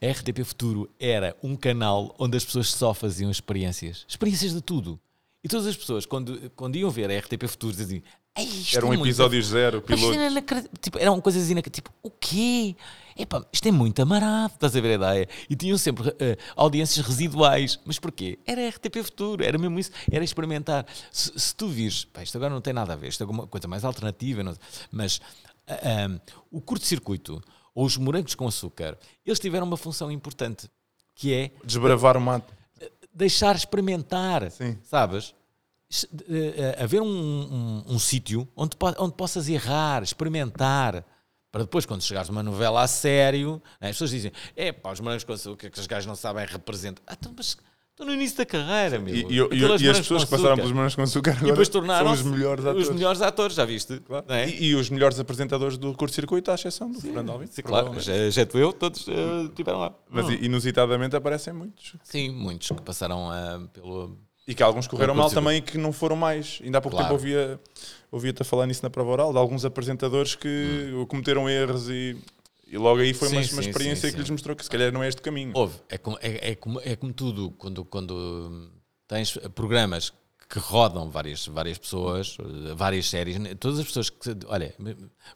[0.00, 4.04] A RTP Futuro era um canal onde as pessoas só faziam experiências.
[4.08, 5.00] Experiências de tudo.
[5.42, 8.02] E todas as pessoas, quando, quando iam ver a RTP Futuro, diziam
[8.36, 10.18] "Ei, isto Era um é muito episódio zero, mas piloto.
[10.18, 11.92] era inacredi- tipo, eram coisas inacreditáveis.
[12.00, 12.74] Tipo, o quê?
[13.16, 15.28] Epá, isto é muito amarado, estás a ver a ideia?
[15.48, 17.78] E tinham sempre eh, audiências residuais.
[17.84, 18.38] Mas porquê?
[18.46, 20.84] Era RTP Futuro, era mesmo isso, era experimentar.
[21.12, 23.46] Se, se tu vires, pá, isto agora não tem nada a ver, isto é alguma
[23.46, 24.56] coisa mais alternativa, não-
[24.90, 25.20] mas
[25.68, 27.40] ah, ah, o curto-circuito
[27.74, 30.70] ou os morangos com açúcar, eles tiveram uma função importante,
[31.14, 32.52] que é Desbravar o mato.
[33.12, 34.78] deixar experimentar, Sim.
[34.82, 35.34] sabes?
[35.90, 41.04] Es- eh, eh, Haver um, um, um sítio onde, onde possas errar, experimentar,
[41.52, 44.98] para depois, quando chegares numa novela a sério, né, as pessoas dizem: é pá, os
[45.00, 47.02] morangos com açúcar que os gajos não sabem representar.
[47.06, 47.56] Ah, então, mas
[47.94, 49.14] estou no início da carreira, meu.
[49.14, 51.68] E, e- e- e as pessoas que passaram pelos morangos com açúcar E agora depois
[51.68, 52.88] são tornaram os melhores atores.
[52.88, 54.00] Os melhores atores, já viste?
[54.00, 54.26] Claro.
[54.28, 54.48] É?
[54.48, 57.46] E, e os melhores apresentadores do curto-circuito, à exceção do Fernando Alvim.
[57.46, 59.94] Sim, claro, já, já tu eu, todos uh, tiveram lá.
[60.10, 60.32] Mas Hum.
[60.40, 61.94] inusitadamente aparecem muitos.
[62.02, 64.18] Sim, muitos que passaram ah, pelo.
[64.46, 66.60] E que alguns correram mal também e que não foram mais.
[66.62, 67.14] Ainda há pouco Claro.
[67.14, 67.58] tempo ouvia,
[68.12, 72.14] ouvia-te a falar nisso na prova oral, de alguns apresentadores que cometeram erros e,
[72.66, 73.42] e logo aí foi uma.
[73.42, 75.52] Sim, uma sim, experiência sim, que lhes mostrou que se calhar não é este caminho.
[75.54, 75.78] Houve.
[75.88, 78.70] É como, é, é como, é como tudo, quando, quando
[79.06, 80.12] tens programas
[80.48, 82.36] que rodam várias, várias pessoas,
[82.76, 84.30] várias séries, né, todas as pessoas que.
[84.46, 84.74] Olha,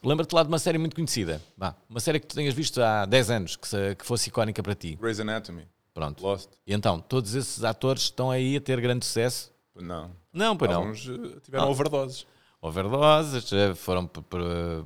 [0.03, 1.41] lembra-te lá de uma série muito conhecida.
[1.88, 4.75] Uma série que tu tenhas visto há 10 anos, que, se- que fosse icónica para
[4.75, 4.97] ti.
[5.01, 5.62] Grey's Anatomy,
[5.95, 6.23] Pronto.
[6.23, 6.51] Lost.
[6.67, 9.51] E então, todos esses atores estão aí a ter grande sucesso?
[9.75, 10.11] Não.
[10.33, 10.79] Não, pois não.
[10.83, 11.71] Alguns eh, tiveram Ah.
[11.71, 12.27] overdoses.
[12.61, 14.85] overdoses, eh, foram p- p- e-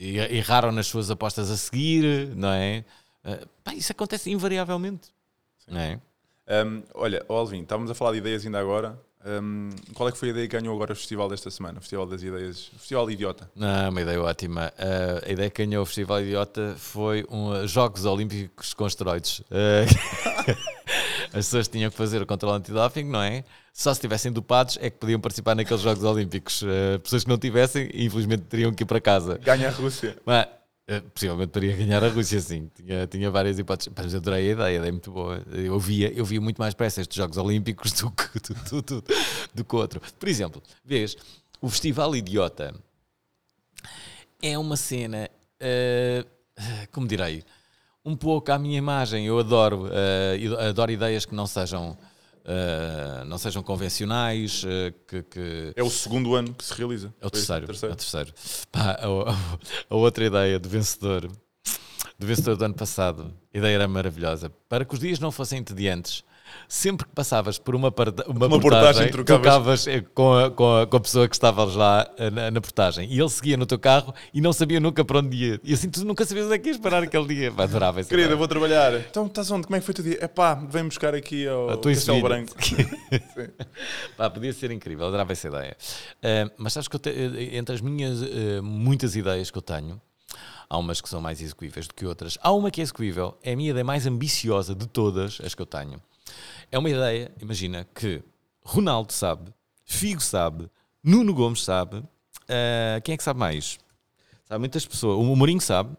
[0.00, 2.84] erraram nas suas apostas a seguir, não é?
[3.24, 5.10] Eh, pá, isso acontece invariavelmente,
[5.68, 6.00] não é?
[6.48, 8.98] Um, olha, Alvin, estávamos a falar de ideias ainda agora.
[9.24, 11.78] Um, qual é que foi a ideia que ganhou agora o festival desta semana?
[11.78, 13.50] O Festival das Ideias, o Festival Idiota.
[13.54, 14.72] Não, uma ideia ótima.
[14.78, 19.40] Uh, a ideia que ganhou o Festival Idiota foi um, Jogos Olímpicos com esteroides.
[19.40, 19.84] Uh,
[21.32, 23.44] as pessoas tinham que fazer o controle antidoping, não é?
[23.72, 26.62] Só se estivessem dopados é que podiam participar naqueles Jogos Olímpicos.
[26.62, 29.38] Uh, pessoas que não tivessem, infelizmente, teriam que ir para casa.
[29.38, 30.16] Ganha a Rússia.
[30.24, 30.46] Mas,
[30.90, 32.68] Uh, possivelmente poderia ganhar a Rússia, sim.
[32.74, 33.92] Tinha, tinha várias hipóteses.
[33.96, 35.40] Mas eu adorei a ideia, a ideia é muito boa.
[35.52, 39.04] Eu via, eu via muito mais pressa estes Jogos Olímpicos do que, do, do, do,
[39.54, 40.00] do que outro.
[40.18, 41.16] Por exemplo, vês,
[41.60, 42.74] o Festival Idiota
[44.42, 45.30] é uma cena,
[45.62, 46.28] uh,
[46.90, 47.44] como direi,
[48.04, 49.26] um pouco à minha imagem.
[49.26, 51.96] Eu adoro, uh, adoro ideias que não sejam
[52.40, 54.64] Uh, não sejam convencionais.
[54.64, 57.12] Uh, que, que, É o segundo ano que se realiza.
[57.20, 57.66] É o terceiro.
[57.66, 57.92] terceiro.
[57.92, 58.32] É o terceiro.
[58.72, 61.30] Pá, a, a, outra ideia do vencedor,
[62.18, 64.50] do vencedor do ano passado, a ideia era maravilhosa.
[64.68, 66.24] Para que os dias não fossem entediantes,
[66.68, 67.92] sempre que passavas por uma,
[68.26, 72.08] uma, uma portagem, trocavas, eh, com, a, com, a, com a pessoa que estava lá
[72.16, 75.18] eh, na, na, portagem e ele seguia no teu carro e não sabia nunca para
[75.18, 75.60] onde ia.
[75.64, 77.50] E assim tu nunca sabias onde é que ias parar aquele dia.
[77.50, 78.94] Vai, adorava Querida, eu vou trabalhar.
[78.94, 79.66] Então estás onde?
[79.66, 80.18] Como é que foi o teu dia?
[80.20, 82.54] É pá, vem buscar aqui ao Castelo Branco.
[84.16, 85.76] pá, podia ser incrível, adorava essa ideia.
[86.18, 87.10] Uh, mas sabes que te,
[87.52, 90.00] entre as minhas uh, muitas ideias que eu tenho,
[90.68, 92.38] há umas que são mais execuíveis do que outras.
[92.40, 95.62] Há uma que é execuível, é a minha ideia mais ambiciosa de todas as que
[95.62, 96.00] eu tenho
[96.70, 98.22] é uma ideia, imagina, que
[98.62, 99.52] Ronaldo sabe,
[99.84, 100.70] Figo sabe,
[101.02, 103.78] Nuno Gomes sabe, uh, quem é que sabe mais?
[104.44, 105.18] Sabe muitas pessoas.
[105.18, 105.96] O Mourinho sabe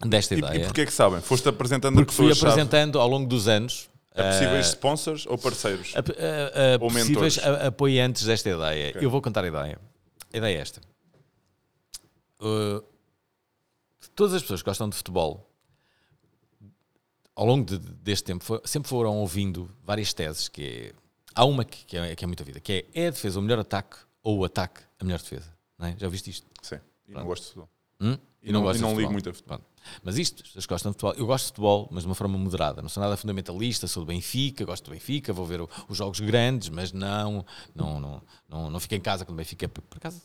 [0.00, 0.62] desta e, ideia.
[0.62, 1.20] E porquê que sabem?
[1.20, 3.88] Foste apresentando Porque fui apresentando ao longo dos anos.
[4.14, 5.94] A possíveis uh, sponsors ou parceiros?
[5.96, 8.90] A, a, a ou possíveis apoiantes desta ideia.
[8.90, 9.06] Okay.
[9.06, 9.78] Eu vou contar a ideia.
[10.32, 10.80] A ideia é esta.
[12.40, 12.84] Uh,
[14.14, 15.48] todas as pessoas que gostam de futebol
[17.34, 20.92] ao longo de, deste tempo, foi, sempre foram ouvindo várias teses, que é,
[21.34, 23.42] há uma que, que, é, que é muito vida, que é, é a defesa o
[23.42, 25.52] melhor ataque ou o ataque a melhor defesa?
[25.80, 25.94] É?
[25.98, 26.46] Já viste isto?
[26.62, 27.68] Sim, e não gosto de futebol.
[28.00, 28.16] Hum?
[28.42, 29.58] E, e, não, não, e não ligo muito a futebol.
[29.58, 29.72] Pronto.
[30.02, 31.14] Mas isto, as gostam de futebol.
[31.14, 32.82] Eu gosto de futebol, mas de uma forma moderada.
[32.82, 36.20] Não sou nada fundamentalista, sou do Benfica, gosto do Benfica, vou ver o, os jogos
[36.20, 40.20] grandes, mas não, não, não, não, não fico em casa quando o Benfica, por acaso,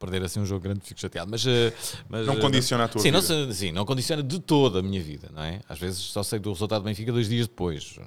[0.00, 1.30] perder assim um jogo grande fico chateado.
[1.30, 1.72] Mas, eh,
[2.08, 3.46] mas não eh, condiciona a tua sim, vida.
[3.46, 5.60] Não, sim, não condiciona de toda a minha vida, não é?
[5.68, 8.00] Às vezes só sei do resultado do Benfica dois dias depois.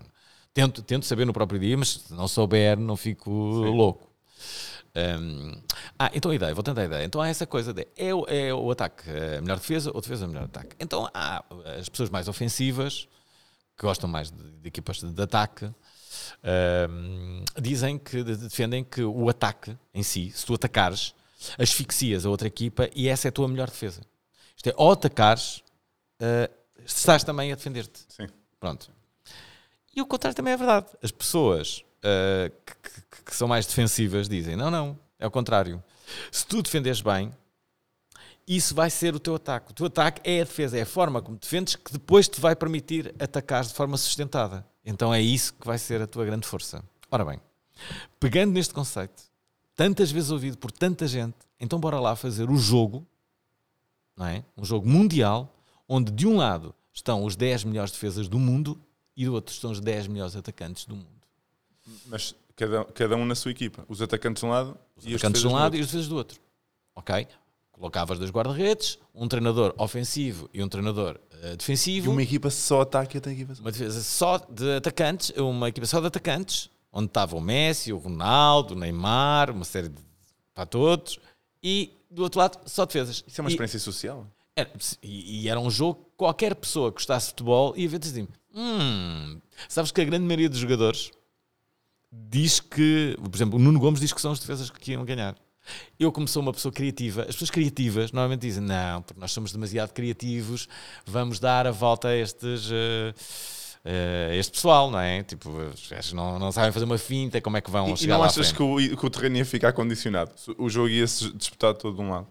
[0.54, 3.32] Tento, tento saber no próprio dia, mas se não souber, não fico
[3.64, 3.70] sim.
[3.70, 4.12] louco.
[4.96, 5.54] Um,
[5.98, 7.06] ah, então a ideia, tentar a ideia.
[7.06, 10.26] Então há essa coisa de é, o, é o ataque a melhor defesa ou defesa
[10.26, 10.76] a melhor ataque.
[10.80, 11.44] Então há
[11.80, 13.08] as pessoas mais ofensivas
[13.78, 15.70] que gostam mais de, de equipas de, de ataque.
[16.44, 21.16] Um, dizem que defendem que o ataque em si, se tu atacares,
[21.58, 24.02] asfixias a outra equipa e essa é a tua melhor defesa.
[24.56, 25.64] Isto é, ou atacares,
[26.22, 26.52] uh,
[26.86, 28.06] estás também a defender-te.
[28.08, 28.28] Sim.
[28.60, 28.92] Pronto.
[29.96, 30.88] E o contrário também é verdade.
[31.02, 35.84] As pessoas uh, que, que, que, são mais defensivas dizem: não, não, é o contrário.
[36.32, 37.32] Se tu defendes bem,
[38.48, 39.72] isso vai ser o teu ataque.
[39.72, 42.56] O teu ataque é a defesa, é a forma como defendes que depois te vai
[42.56, 44.66] permitir atacar de forma sustentada.
[44.86, 46.84] Então é isso que vai ser a tua grande força.
[47.10, 47.40] Ora bem,
[48.20, 49.24] pegando neste conceito,
[49.76, 53.06] tantas vezes ouvido por tanta gente, então bora lá fazer o jogo,
[54.16, 54.44] não é?
[54.58, 55.54] Um jogo mundial,
[55.88, 58.80] onde de um lado estão os 10 melhores defesas do mundo
[59.16, 61.08] e do outro estão os 10 melhores atacantes do mundo.
[62.06, 63.84] Mas cada, cada um na sua equipa.
[63.88, 66.16] Os atacantes de um lado os e atacantes de um lado e os defesas do
[66.16, 66.40] outro.
[66.96, 67.28] Ok?
[67.72, 72.08] Colocavas dois guarda-redes, um treinador ofensivo e um treinador uh, defensivo.
[72.08, 73.62] E uma equipa só ataque e outra equipa só.
[73.62, 77.98] Uma defesa só de atacantes, uma equipa só de atacantes, onde estava o Messi, o
[77.98, 80.00] Ronaldo, o Neymar, uma série de
[80.54, 81.20] para todos,
[81.62, 83.24] e do outro lado só defesas.
[83.28, 84.28] Isso é uma e, experiência social.
[84.56, 88.28] Era, e, e, era um jogo qualquer pessoa que gostasse de futebol ia ver assim,
[88.54, 91.10] hum, sabes que a grande maioria dos jogadores
[92.12, 95.36] diz que, por exemplo, o Nuno Gomes diz que são as defesas que iam ganhar.
[95.98, 99.52] Eu, como sou uma pessoa criativa, as pessoas criativas normalmente dizem: não, porque nós somos
[99.52, 100.68] demasiado criativos,
[101.06, 102.70] vamos dar a volta a estes.
[102.70, 105.24] Uh, uh, este pessoal, não é?
[105.24, 108.18] Tipo, os não, não sabem fazer uma finta, como é que vão e, chegar E
[108.18, 110.32] não achas que o, que o terreno ia ficar condicionado?
[110.58, 112.28] O jogo ia se disputar todo de um lado?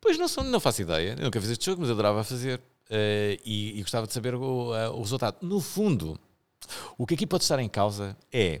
[0.00, 1.16] Pois não, não faço ideia.
[1.18, 2.58] Eu nunca fiz este jogo, mas adorava fazer.
[2.88, 5.38] Uh, e, e, gostava de saber o, uh, o resultado.
[5.42, 6.18] No fundo,
[6.96, 8.60] o que aqui pode estar em causa é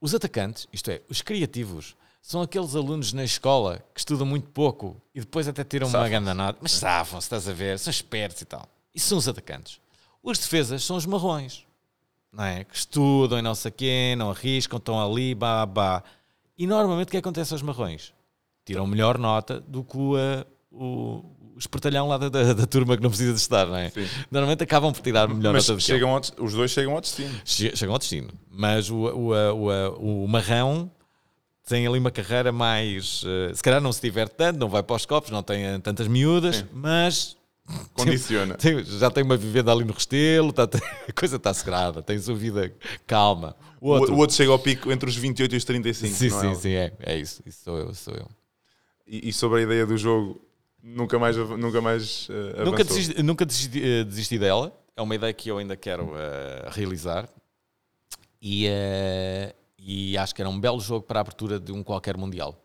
[0.00, 5.00] os atacantes, isto é, os criativos, são aqueles alunos na escola que estudam muito pouco
[5.14, 8.68] e depois até tiram uma gandanada, mas safam-se, estás a ver, são espertos e tal.
[8.94, 9.80] Isso são os atacantes.
[10.22, 11.64] Os defesas são os marrões,
[12.32, 12.64] não é?
[12.64, 16.02] Que estudam e não sei quê, não arriscam, estão ali, bah.
[16.58, 18.12] E normalmente o que acontece aos marrões?
[18.64, 20.14] Tiram melhor nota do que o,
[20.70, 23.88] o, o espertalhão lá da, da, da turma que não precisa de estar, não é?
[23.88, 24.06] Sim.
[24.30, 27.40] Normalmente acabam por tirar melhor Mas nota do chegam ao, os dois chegam ao destino.
[27.44, 28.30] Che- Chegam ao destino.
[28.50, 30.90] Mas o, o, o, o, marrão
[31.66, 33.22] tem ali uma carreira mais.
[33.26, 36.06] eh, se calhar não se diverte tanto, não vai para os copos, não tem tantas
[36.06, 36.66] miúdas, Sim.
[36.72, 37.36] mas
[37.94, 38.54] Condiciona.
[38.54, 40.68] tem- já tem uma vivenda ali no Restelo, tá-
[41.08, 42.74] a coisa está segurada, tem a sua vida
[43.06, 43.56] calma.
[43.80, 44.14] O O outro.
[44.14, 46.14] o outro chega ao pico entre os 28 e os 35.
[46.16, 46.54] sim, não sim, é?
[46.54, 47.42] sim, é, é isso.
[47.46, 48.28] Isso sou eu, sou eu.
[49.06, 50.40] E, e sobre a ideia do jogo,
[50.82, 54.72] nunca mais, nunca mais eh, Nunca desisti, nunca desisti, eh, desisti dela.
[54.96, 57.28] É uma ideia que eu ainda quero eh, realizar.
[58.40, 62.16] E, eh, e acho que era um belo jogo para a abertura de um qualquer
[62.16, 62.62] Mundial.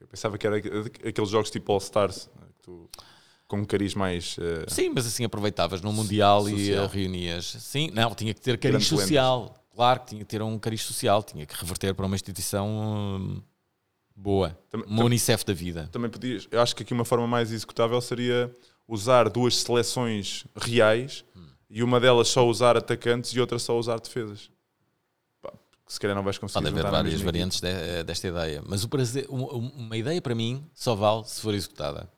[0.00, 0.68] Eu pensava que era aqu-
[1.08, 2.88] aqueles jogos tipo All Stars, né, que tu,
[3.48, 4.36] com um cariz mais.
[4.38, 6.84] eh, Sim, mas assim aproveitava no Mundial e Social.
[6.84, 7.44] eh, reunias.
[7.58, 9.00] Sim, não, tinha que ter cariz lendas.
[9.04, 9.54] social.
[9.74, 12.68] Claro que tinha que ter um cariz social, tinha que reverter para uma instituição
[13.20, 13.42] hum,
[14.14, 14.58] boa.
[14.70, 15.88] Também- uma Unicef da vida.
[15.90, 16.46] também podias.
[16.50, 18.54] Eu acho que aqui uma forma mais executável seria
[18.86, 21.24] usar duas seleções reais
[21.70, 24.50] e uma delas só usar atacantes e outra só usar defesas.
[25.40, 25.52] Pá,
[25.86, 26.64] se calhar não vais conseguir.
[26.64, 28.62] Pode haver várias variantes de- desta ideia.
[28.66, 32.10] Mas o prazer, um- um- uma ideia para mim só vale se for executada.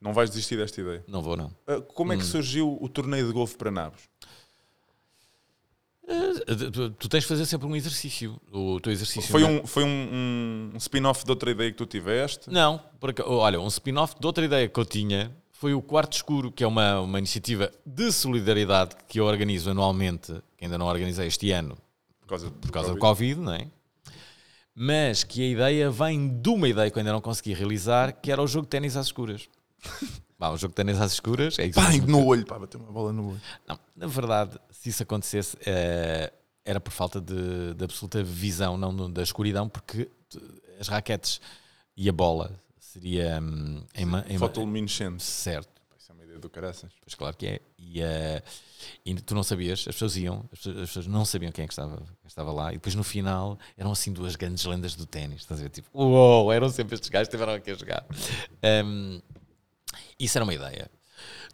[0.00, 1.04] Não vais desistir desta ideia.
[1.08, 1.50] Não vou, não.
[1.66, 2.18] Ah, Como é Hum.
[2.18, 4.02] que surgiu o torneio de golfe para nabos?
[6.06, 6.34] Eh,
[6.98, 8.40] Tu, tens de fazer sempre um exercício.
[8.50, 11.84] O teu exercício Foi não- um, foi um, um spin-off de outra ideia que tu
[11.86, 12.48] tiveste?
[12.50, 16.50] Não, porque, olha, um spin-off de outra ideia que eu tinha foi o Quarto Escuro,
[16.52, 21.26] que é uma, uma iniciativa de solidariedade que eu organizo anualmente, que ainda não organizei
[21.26, 21.76] este ano
[22.20, 23.66] Por causa, por causa do Covid, não é?
[24.74, 28.30] Mas que a ideia vem de uma ideia que eu ainda não consegui realizar, que
[28.30, 29.48] era o jogo de ténis às escuras.
[30.38, 32.92] Bah, o jogo de ténis às escuras é isso Pá, no olho, pá, bateu uma
[32.92, 33.40] bola no olho.
[33.66, 36.32] Não, na verdade, se isso acontecesse, eh,
[36.64, 40.08] era por falta de, de absoluta visão, não da escuridão, porque
[40.78, 41.40] as raquetes
[41.96, 45.22] e a bola seria hum, em, ma- em Fotoluminescente.
[45.24, 45.68] certo.
[45.90, 46.92] Pá, Isso é uma ideia do caraças.
[47.02, 47.60] Pois claro que é.
[47.76, 48.40] E, eh,
[49.04, 51.66] e tu não sabias, as pessoas iam, as pessoas, as pessoas não sabiam quem é
[51.66, 55.04] que estava, quem estava lá, e depois no final eram assim duas grandes lendas do
[55.04, 55.40] ténis.
[55.40, 55.70] Estás a ver?
[55.70, 58.06] Tipo, uou, eram sempre estes gajos que estiveram aqui a jogar.
[58.84, 59.20] Hum,
[60.18, 60.90] isso era uma ideia.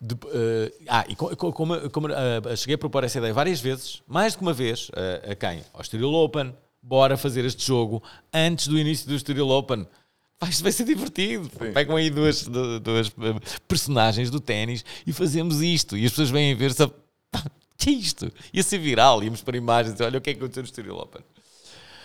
[0.00, 3.60] De- eh, ah, e co- co- como, como, eh, cheguei a propor essa ideia várias
[3.60, 5.62] vezes, mais do que uma vez, eh, a quem?
[5.72, 9.86] Ao Estoril Open, bora fazer este jogo antes do início do Estoril Open.
[10.40, 11.44] Vai, vai ser divertido.
[11.44, 11.72] Sim.
[11.72, 15.96] Pegam aí duas, du- duas eh, personagens do ténis e fazemos isto.
[15.96, 16.92] E as pessoas vêm ver, sabe,
[17.30, 17.42] pá,
[17.78, 18.30] que é isto?
[18.52, 21.22] Ia ser viral, íamos para imagens, olha o que é que aconteceu no Estoril Open.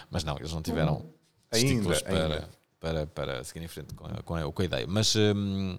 [0.09, 1.05] Mas não, eles não tiveram
[1.51, 2.49] Ainda, para, ainda.
[2.79, 4.85] Para, para seguir em frente com a, com com a ideia.
[4.87, 5.77] Mas, hum,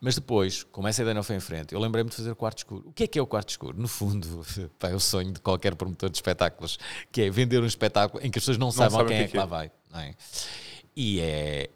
[0.00, 2.58] mas depois, como essa ideia não foi em frente, eu lembrei-me de fazer o quarto
[2.58, 2.88] escuro.
[2.88, 3.78] O que é que é o quarto escuro?
[3.78, 4.44] No fundo,
[4.78, 6.78] pá, é o sonho de qualquer promotor de espetáculos,
[7.10, 9.24] que é vender um espetáculo em que as pessoas não, saibam sabem quem o é
[9.26, 9.58] que que é lá que é.
[9.58, 9.70] vai.
[9.92, 10.14] não é?
[10.94, 11.70] E é.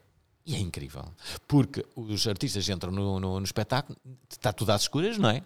[0.46, 1.04] E é incrível.
[1.46, 3.96] Porque os artistas entram no, no, no espetáculo,
[4.28, 5.42] está tudo às escuras, não é?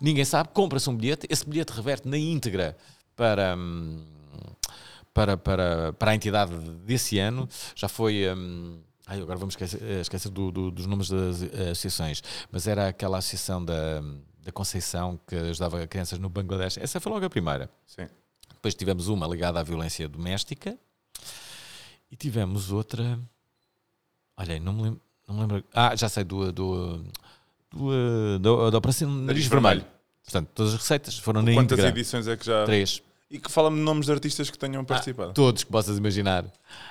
[0.00, 2.76] Ninguém sabe, compra-se um bilhete, esse bilhete reverte na íntegra
[3.14, 4.04] para, hum,
[5.14, 6.52] para, para, para a entidade
[6.84, 7.48] desse ano.
[7.74, 8.24] Já foi.
[8.34, 12.66] hum, ai, agora vamos esquecer, eh, esquecer do- do- dos nomes das eh, associações, mas
[12.66, 14.00] era aquela associação da,
[14.44, 16.78] da Conceição que ajudava crianças no Bangladesh.
[16.78, 17.68] Essa foi logo a primeira.
[17.86, 18.06] Sim.
[18.54, 20.78] Depois tivemos uma ligada à violência doméstica
[22.10, 23.18] e tivemos outra.
[24.36, 25.00] Olha, não me lembro.
[25.28, 25.64] Não me lembro.
[25.74, 27.04] Ah, já sei, do, do,
[27.70, 29.84] do, da, da Operação Nariz Vermelho.
[30.24, 31.88] Portanto, todas as receitas foram na Quantas íntegra.
[31.88, 32.64] edições é que já.
[32.64, 33.02] Três.
[33.34, 35.32] E que fala-me nomes de artistas que tenham participado.
[35.32, 36.44] Todos que possas imaginar.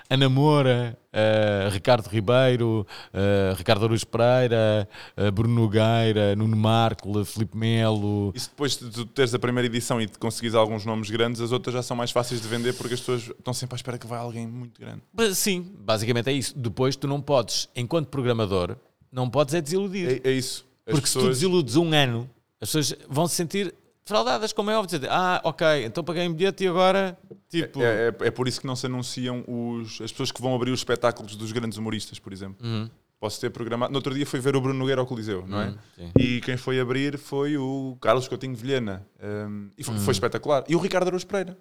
[0.10, 7.56] Ana Moura, eh, Ricardo Ribeiro, eh, Ricardo Aruz Pereira, eh, Bruno Nogueira, Nuno Marco, Filipe
[7.56, 8.32] Melo.
[8.36, 11.40] E se depois de tu teres a primeira edição e de conseguires alguns nomes grandes,
[11.42, 14.00] as outras já são mais fáceis de vender porque as pessoas estão sempre à espera
[14.00, 15.02] que vá alguém muito grande.
[15.36, 16.58] Sim, basicamente é isso.
[16.58, 18.78] Depois tu não podes, enquanto programador,
[19.12, 20.22] não podes é desiludir.
[20.26, 20.66] É, é isso.
[20.88, 22.28] As Porque se tu pessoas- desiludes um ano,
[22.60, 25.00] as pessoas vão se sentir fraudadas, como é óbvio.
[25.00, 27.18] Dizer, ah, ok, então paguei um bilhete e agora,
[27.50, 27.82] tipo...
[27.82, 30.72] É, é- é por isso que não se anunciam os, as pessoas que vão abrir
[30.72, 32.66] os espetáculos dos grandes humoristas, por exemplo.
[32.66, 32.90] Uhum.
[33.20, 33.92] Posso ter programado.
[33.92, 35.68] No outro dia fui ver o Bruno Nogueira ao Coliseu, não é?
[35.98, 36.12] Uhum.
[36.18, 39.06] E quem foi abrir foi o Carlos Coutinho Vilhena.
[39.22, 40.64] Um, e foi, foi espetacular.
[40.68, 41.56] E o Ricardo Araújo Pereira.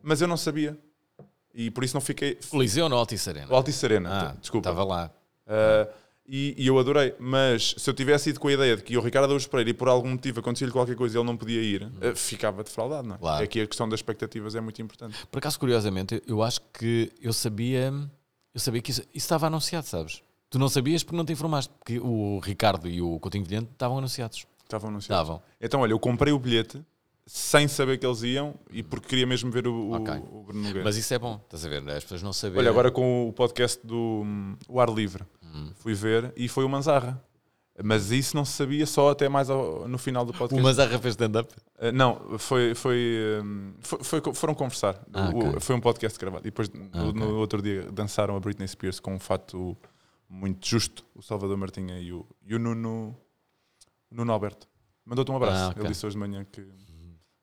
[0.00, 0.78] Mas eu não sabia.
[1.52, 2.38] E por isso não fiquei.
[2.48, 3.48] Coliseu no Altice Arena.
[3.50, 4.68] O Altice Arena, Ah, desculpa.
[4.68, 5.10] Estava lá.
[5.44, 5.92] Uh,
[6.32, 7.12] e, e eu adorei.
[7.18, 9.74] Mas se eu tivesse ido com a ideia de que o Ricardo Araújo Pereira e
[9.74, 13.16] por algum motivo acontecia-lhe qualquer coisa e ele não podia ir, uh, ficava defraudado, não
[13.16, 13.18] é?
[13.18, 13.44] Claro.
[13.44, 15.16] É que a questão das expectativas é muito importante.
[15.30, 17.92] Por acaso, curiosamente, eu acho que eu sabia,
[18.54, 20.22] eu sabia que isso, isso estava anunciado, sabes?
[20.48, 23.98] Tu não sabias porque não te informaste, porque o Ricardo e o Coutinho Vilhente estavam
[23.98, 24.46] anunciados.
[24.64, 25.22] Estavam anunciados.
[25.24, 25.42] Estavam.
[25.60, 26.80] Então, olha, eu comprei o bilhete
[27.26, 30.14] sem saber que eles iam e porque queria mesmo ver o, o- Ok.
[30.32, 30.82] o Bruno Nogueira.
[30.82, 31.88] Mas isso é bom, estás a ver?
[31.90, 32.60] As pessoas não saberem.
[32.62, 35.24] Olha, agora com o podcast do hum, O Ar Livre.
[35.80, 37.22] Fui ver e foi o Manzarra.
[37.82, 40.62] Mas isso não se sabia só até mais ao- no final do O podcast.
[40.62, 41.50] Mazarra fez stand-up.
[41.78, 45.00] Uh, não, foi, foi, um, foi- foi- foram conversar.
[45.14, 45.60] Ah, O- ok.
[45.60, 46.42] Foi um podcast gravado.
[46.42, 47.12] E depois, no, Ah, ok.
[47.14, 49.74] no outro dia, dançaram a Britney Spears com um fato
[50.28, 51.04] muito justo.
[51.14, 53.16] O Salvador Martinha e o, e o Nuno,
[54.10, 54.68] Nuno Alberto.
[55.06, 55.62] Mandou-te um abraço.
[55.64, 55.82] Ah, ok.
[55.82, 56.60] Ele disse hoje de manhã que,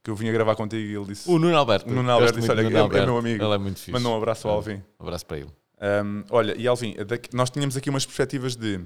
[0.03, 1.89] que eu vinha gravar contigo e ele disse: O Nuno Alberto.
[1.89, 3.07] O Nuno Alberto disse, olha, é- é Alberto.
[3.07, 3.43] meu amigo.
[3.43, 3.91] Ele é muito fixe.
[3.91, 4.57] mandou um abraço ao Ah.
[4.57, 4.83] Alvin.
[4.99, 5.49] Um abraço para ele.
[5.79, 8.79] Um, olha, e Alvin, daqui- nós tínhamos aqui umas perspectivas de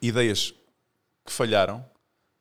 [0.00, 0.52] ideias
[1.24, 1.84] que falharam,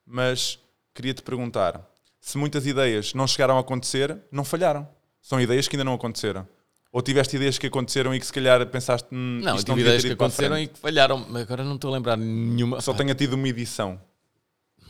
[0.06, 0.60] mas
[0.94, 1.82] queria-te perguntar
[2.20, 4.88] se muitas ideias não chegaram a acontecer, não falharam.
[5.22, 6.48] São ideias que ainda não aconteceram.
[6.92, 9.08] Ou tiveste ideias que aconteceram e que se calhar pensaste.
[9.12, 11.26] Hum, Não, tive devia ideias que aconteceram e que falharam.
[11.30, 12.82] Mas agora não estou a lembrar nenhuma.
[12.82, 14.00] Só tenha tido uma edição.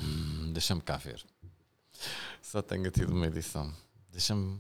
[0.02, 1.24] Hum, Deixa-me cá ver.
[2.42, 3.72] Só tenha tido uma edição.
[4.12, 4.60] Deixa-me.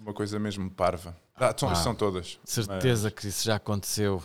[0.00, 1.16] Uma coisa mesmo parva.
[1.36, 1.74] Ah, são, Ah.
[1.74, 2.38] são todas.
[2.44, 4.22] Certeza que isso já aconteceu.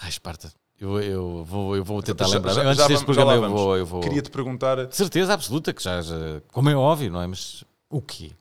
[0.00, 0.52] Ai, Esparta.
[0.78, 2.52] Eu, eu, vou, eu vou tentar Já- lembrar.
[2.52, 3.60] já- Antes já deste vamos- já programa eu vamos.
[3.60, 4.00] vou, eu vou.
[4.00, 4.92] Queria-te perguntar.
[4.92, 6.14] Certeza absoluta que já, já.
[6.52, 7.26] Como é óbvio, não é?
[7.26, 8.32] Mas o quê?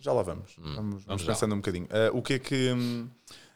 [0.00, 0.52] Já lá vamos.
[0.58, 1.32] vamos, vamos Hum, vamos já.
[1.32, 1.86] pensando um bocadinho.
[1.90, 2.72] Ah, o que é que.
[2.72, 3.08] hum,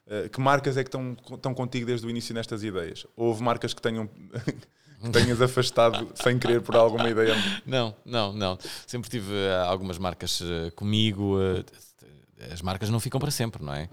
[0.09, 3.07] ah, que marcas é que estão contigo desde o início nestas ideias?
[3.17, 4.09] Houve marcas que tenham.
[5.11, 7.35] tenhas afastado sem querer por alguma ideia?
[7.64, 8.59] Não, não, não.
[8.87, 11.37] Sempre tive eh, algumas marcas eh, comigo.
[11.40, 11.64] eh,
[12.53, 13.88] as marcas não ficam para sempre, não é?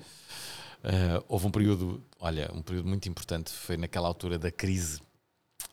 [1.30, 4.99] Houve um período, olha, um período muito importante, foi naquela altura da crise,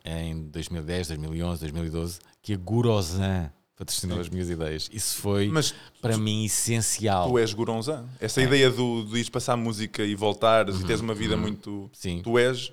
[0.05, 4.88] em 2010, 2011, 2012, que a Gurosan patrocinou as minhas ideias.
[4.92, 7.29] Isso foi, Mas para mim, essencial.
[7.29, 8.05] tu és Goronzã.
[8.20, 11.70] Essa ideia do, de ires passar música e voltares e teres uma vida muito.
[11.70, 11.90] Uhum.
[11.92, 12.20] Sim.
[12.22, 12.70] Tu és.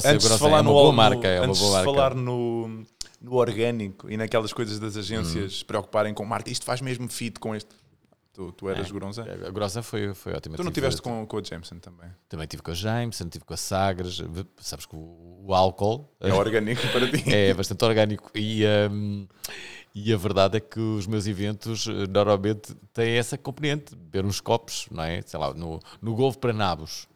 [0.00, 1.84] Ser antes de Goronzã, falar é uma no, boa marca, é uma antes boa de
[1.84, 2.82] falar no,
[3.20, 7.38] no orgânico e naquelas coisas das agências se preocuparem com marca, isto faz mesmo fit
[7.38, 7.68] com este.
[8.32, 8.92] Tu, tu eras É.
[8.92, 9.24] Goronzã.
[9.46, 10.56] A Grossa foi, foi ótima.
[10.56, 12.10] Tu não Tive- estiveste com, com a Jameson também.
[12.28, 14.22] Também tive com a Jameson, tive com a Sagres.
[14.60, 17.24] Sabes que o, o álcool É orgânico para ti.
[17.34, 19.26] é bastante orgânico e, hum,
[19.94, 24.38] e a verdade é que os meus eventos eh, normalmente têm essa componente, beber uns
[24.42, 25.22] copos, não é?
[25.22, 27.08] Sei lá, no, no Golfo para Nabos.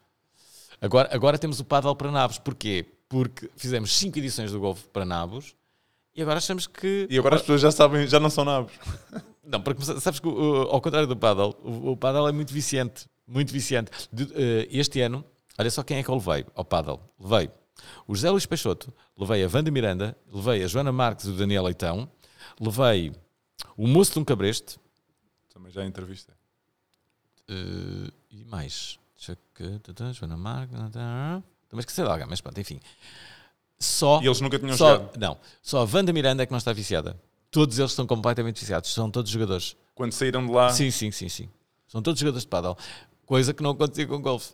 [0.80, 2.38] Agora, agora temos o Paddle para Nabos.
[2.38, 2.86] Porquê?
[3.08, 5.54] Porque fizemos cinco edições do Golfo para Nabos
[6.14, 7.06] e agora achamos que...
[7.10, 8.72] E agora as pessoas já sabem, já não são nabos.
[9.42, 13.06] Não, porque sabes que ao contrário do paddle, o, o paddle é muito viciante.
[13.26, 13.90] Muito viciante.
[14.16, 15.24] Eh, este ano,
[15.58, 17.00] olha só quem é que eu levei ao paddle.
[17.18, 17.50] Levei
[18.06, 21.64] o José Luís Peixoto, levei a Wanda Miranda, levei a Joana Marques e o Daniel
[21.64, 22.08] Leitão,
[22.60, 23.12] levei
[23.76, 24.78] o Moço de um Cabreste
[25.52, 26.34] Também já entrevistei.
[27.48, 28.99] eh, e mais.
[29.60, 30.12] Que.
[30.12, 30.78] Joana Marques.
[31.68, 32.80] Também esqueci de alguém, mas pronto, enfim.
[33.78, 34.20] Só.
[34.22, 35.18] E eles nunca tinham só jogado.
[35.18, 37.18] não, só a Wanda Miranda é que não está viciada.
[37.50, 39.76] Todos eles estão completamente viciados, são todos jogadores.
[39.94, 41.48] Quando saíram de lá, Sim, sim, sim, sim.
[41.88, 42.76] São todos jogadores de paddle.
[43.26, 44.52] Coisa que não acontecia com golfe.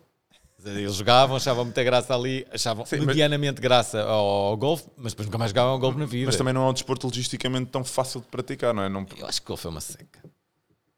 [0.64, 5.12] Eles jogavam, achavam muita graça ali, achavam Sim, mas- medianamente graça ao, ao golfe, mas
[5.12, 6.26] depois nunca mais jogavam ao golfe na vida.
[6.26, 8.88] mas também não é um desporto logisticamente tão fácil de praticar, não é?
[8.88, 10.18] Não, Eu acho que o golfe é uma seca.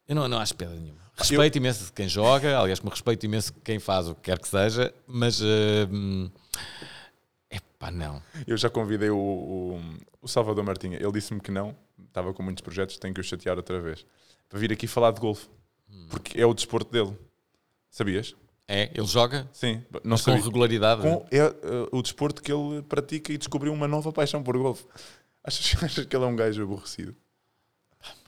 [0.09, 0.99] Eu não, não acho pedra nenhuma.
[1.15, 4.91] Respeito imenso quem joga, aliás, como respeito imenso quem faz o que quer que seja,
[5.05, 5.39] mas.
[7.49, 8.19] É pá, não.
[8.47, 9.81] Eu já convidei o, o,
[10.21, 10.97] o Salvador Martinha.
[10.99, 11.75] Ele disse-me que não.
[12.07, 14.03] Estava com muitos projetos, tenho que o chatear outra vez.
[14.49, 15.47] Para vir aqui falar de golfe.
[16.09, 17.15] Porque é o desporto dele.
[17.91, 18.35] Sabias?
[18.67, 19.83] É, ele joga Sim.
[20.03, 21.01] Não mas com regularidade.
[21.01, 24.85] Com- é uh, o desporto que ele pratica e descobriu uma nova paixão por golfe.
[25.43, 27.15] Achas, achas que ele é um gajo aborrecido?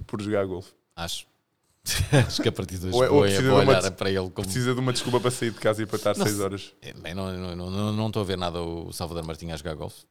[0.08, 0.74] Por jogar golfe?
[0.96, 1.31] Acho.
[2.28, 4.20] acho que a partir de hoje Ou é- ou precisa de uma des- para ele
[4.30, 4.34] como.
[4.48, 6.46] Precisa de uma desculpa para sair de casa e para estar Não 6 sei.
[6.46, 6.74] horas.
[6.82, 9.58] É, Bem, não, não, não, não, não estou a ver nada o Salvador Martinha a
[9.58, 10.06] jogar golfe,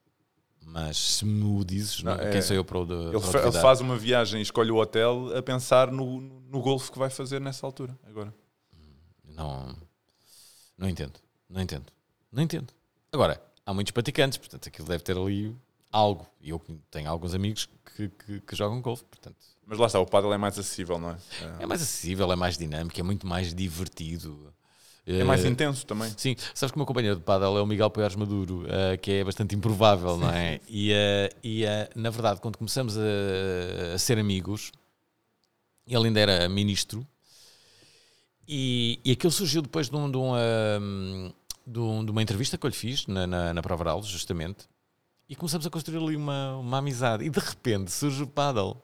[0.64, 3.20] mas se me o dizes, Não, não, é- quem sou eu para o de, Ele,
[3.20, 6.98] para ele faz uma viagem e escolhe o hotel a pensar no, no golfe que
[6.98, 7.96] vai fazer nessa altura.
[8.04, 8.34] Agora.
[9.24, 9.74] Não,
[10.76, 11.14] não entendo,
[11.48, 11.86] não entendo,
[12.32, 12.72] não entendo.
[13.12, 15.54] Agora, há muitos praticantes, portanto aquilo deve ter ali
[15.92, 16.26] algo.
[16.40, 20.06] E eu tenho alguns amigos que, que, que jogam golfe, portanto Mas lá está, o
[20.06, 21.16] paddle é mais acessível, não é?
[21.60, 24.52] é mais acessível, é mais dinâmico, é muito mais divertido.
[25.06, 26.12] É, mais Eh, intenso também.
[26.16, 29.10] Sim, sabes que o meu companheiro de paddle é o Miguel Poiares Maduro, eh, que
[29.12, 30.60] é bastante improvável, não é?
[30.68, 34.70] E, eh, e eh, na verdade, quando começamos a, a ser amigos,
[35.86, 37.04] ele ainda era ministro,
[38.46, 41.32] e, e aquilo surgiu depois de, um, de, um,
[41.66, 44.68] de, um- de uma entrevista que eu lhe fiz na, na, na Prova Oral, justamente,
[45.30, 48.82] e começamos a construir ali uma, uma amizade, e de repente surge o paddle.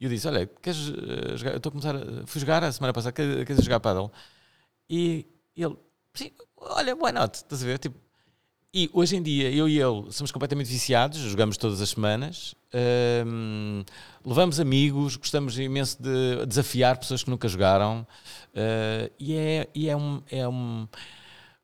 [0.00, 1.50] E eu disse: Olha, queres eh, jogar?
[1.50, 4.12] Eu estou a começar, a, fui jogar a semana passada, queres, jogar paddle?
[4.88, 5.26] E
[5.56, 5.76] ele,
[6.14, 7.38] sim, olha, why not?
[7.38, 7.78] Estás a ver?
[7.80, 7.98] Tipo,
[8.72, 12.54] e hoje em dia, eu e ele somos completamente viciados, jogamos todas as semanas,
[13.26, 13.82] hum,
[14.24, 18.06] levamos amigos, gostamos imenso de desafiar pessoas que nunca jogaram,
[18.52, 20.86] uh, e, é, e é, um, é um,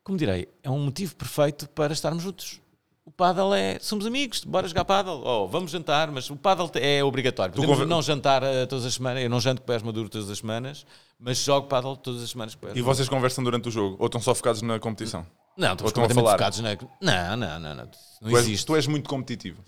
[0.02, 2.61] como direi, é um motivo perfeito para estarmos juntos.
[3.04, 3.78] O paddle é.
[3.80, 5.22] Somos amigos, bora jogar paddle.
[5.24, 7.52] Oh, vamos jantar, mas o paddle é obrigatório.
[7.52, 9.22] Podemos não jantar eh, todas as semanas.
[9.24, 10.86] Eu não janto com pés maduro todas as semanas,
[11.18, 13.96] mas jogo paddle todas as semanas com pés E vocês conversam durante o jogo?
[13.98, 15.26] Ou estão só focados na competição?
[15.56, 16.38] Não, Ou estamos estão a completamente falar?
[16.38, 16.76] focados na.
[17.00, 17.74] Não, não, não.
[17.74, 17.84] Não,
[18.20, 18.66] não Tu és, existe.
[18.66, 19.60] tu és muito competitivo.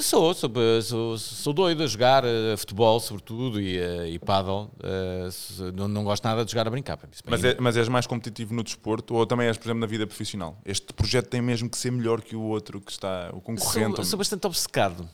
[0.00, 0.50] Sou, sou,
[0.82, 4.70] sou, sou doido a jogar eh, futebol, sobretudo, e, eh, e paddle.
[4.82, 6.98] Eh, se- não, não gosto nada de jogar a brincar.
[7.26, 10.06] Mas, é- mas és mais competitivo no desporto ou também és, por exemplo, na vida
[10.06, 10.56] profissional?
[10.64, 13.96] Este projeto tem mesmo que ser melhor que o outro que está, o concorrente.
[13.96, 15.08] Sou, sou bastante obcecado.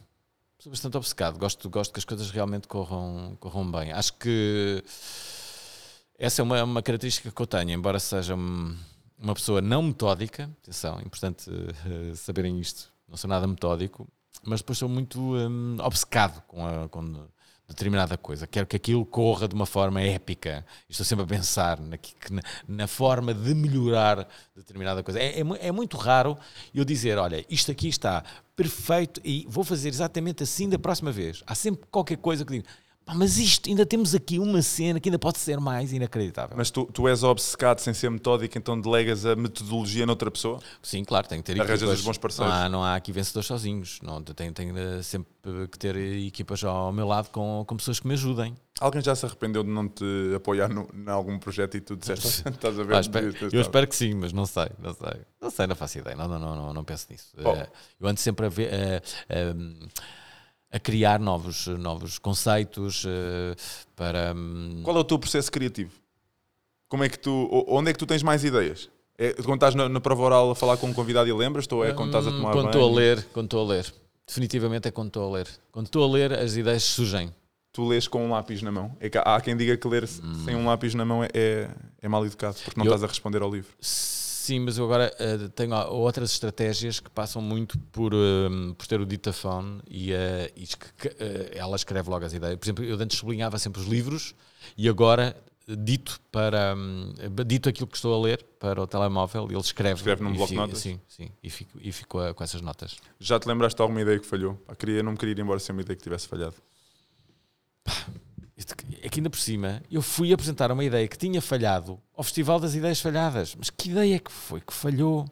[0.58, 1.38] Sou bastante obcecado.
[1.38, 3.92] Gosto, gosto que as coisas realmente corram, corram bem.
[3.92, 4.82] Acho que
[6.18, 8.76] essa é uma, uma característica que eu tenho, embora seja um-
[9.18, 10.48] uma pessoa não metódica.
[10.62, 12.90] Atenção, é importante eh, saberem isto.
[13.08, 14.06] Não sou nada metódico,
[14.44, 17.26] mas depois sou muito hum, obcecado com, a, com
[17.68, 18.46] determinada coisa.
[18.46, 20.64] Quero que aquilo corra de uma forma épica.
[20.88, 21.98] Estou sempre a pensar na,
[22.30, 25.18] na, na forma de melhorar determinada coisa.
[25.18, 26.38] É, é é muito raro
[26.74, 28.22] eu dizer: olha, isto aqui está
[28.54, 31.42] perfeito e vou fazer exatamente assim da próxima vez.
[31.46, 32.66] Há sempre qualquer coisa que digo.
[33.06, 36.56] "Pá, mas isto, ainda temos aqui uma cena que ainda pode ser mais inacreditável.
[36.56, 40.58] Mas tu, tu és obcecado sem ser metódico, então delegas a metodologia noutra pessoa?
[40.82, 41.98] Sim, claro, tem que ter Arranjas equipas.
[42.00, 42.52] os bons parceiros.
[42.52, 44.00] Não há, não há aqui vencedores sozinhos.
[44.02, 45.30] Não, tenho, tenho eh, sempre
[45.70, 48.56] que ter equipas ao meu lado com, com pessoas que me ajudem.
[48.80, 50.04] Alguém já se arrependeu de não te
[50.34, 52.98] apoiar em algum projeto e tu disseste, estás a ver?
[53.00, 55.20] Espero- eu estado." espero que sim, mas não sei, não sei.
[55.40, 56.16] Não sei, não faço ideia.
[56.16, 57.28] Não, não, não, não, não penso nisso.
[57.38, 57.54] Oh.
[58.00, 58.68] Eu ando sempre a ver.
[58.74, 59.78] eh, ehm,
[60.70, 63.54] a criar novos, novos conceitos eh,
[63.94, 64.34] para.
[64.36, 65.92] hum, Qual é o teu processo criativo?
[66.88, 68.88] Como é que tu, onde é que tu tens mais ideias?
[69.18, 71.84] É quando estás na, na prova oral a falar com um convidado e lembras-te ou
[71.84, 73.94] é quando estás a hum, tomar Quando estou a ler, quando estou a ler.
[74.26, 75.48] Definitivamente é quando estou a ler.
[75.72, 77.32] Quando estou a ler, as ideias surgem.
[77.72, 78.96] Tu lês com um lápis na mão.
[79.00, 80.44] É há quem diga que ler Hum.
[80.44, 81.70] sem um lápis na mão é, é,
[82.02, 83.72] é mal educado porque não Eu- estás a responder ao livro.
[84.46, 89.00] Sim, mas eu agora eh, tenho outras estratégias que passam muito por, eh, por ter
[89.00, 92.56] o dictafone e, eh, e que, eh, ela escreve logo as ideias.
[92.56, 94.36] Por exemplo, eu antes sublinhava sempre os livros
[94.78, 95.36] e agora
[95.66, 97.12] dito para hum,
[97.44, 99.96] dito aquilo que estou a ler para o telemóvel e ele escreve.
[99.96, 100.78] Escreve num bloco de notas?
[100.78, 102.98] Sim, sim, e fico, e fico com essas notas.
[103.18, 104.54] Já te lembraste de alguma ideia que falhou?
[104.64, 106.54] Pá, queria, não me queria ir embora sem uma ideia que tivesse falhado.
[108.56, 112.24] Isto É que ainda por cima eu fui apresentar uma ideia que tinha falhado ao
[112.24, 113.54] Festival das Ideias Falhadas.
[113.54, 115.26] Mas que ideia que foi que falhou?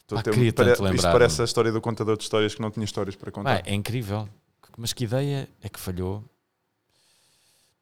[0.00, 1.12] Estou a Pá, ter- queria pare- tanto isto lembrar-me.
[1.18, 3.62] parece a história do contador de histórias que não tinha histórias para contar.
[3.62, 4.28] Pá, é incrível.
[4.76, 6.24] Mas que ideia é que falhou?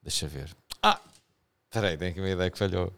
[0.03, 0.51] Deixa ver.
[0.83, 1.01] Ah!
[1.69, 2.93] Espera aí, tem aqui uma ideia que falhou.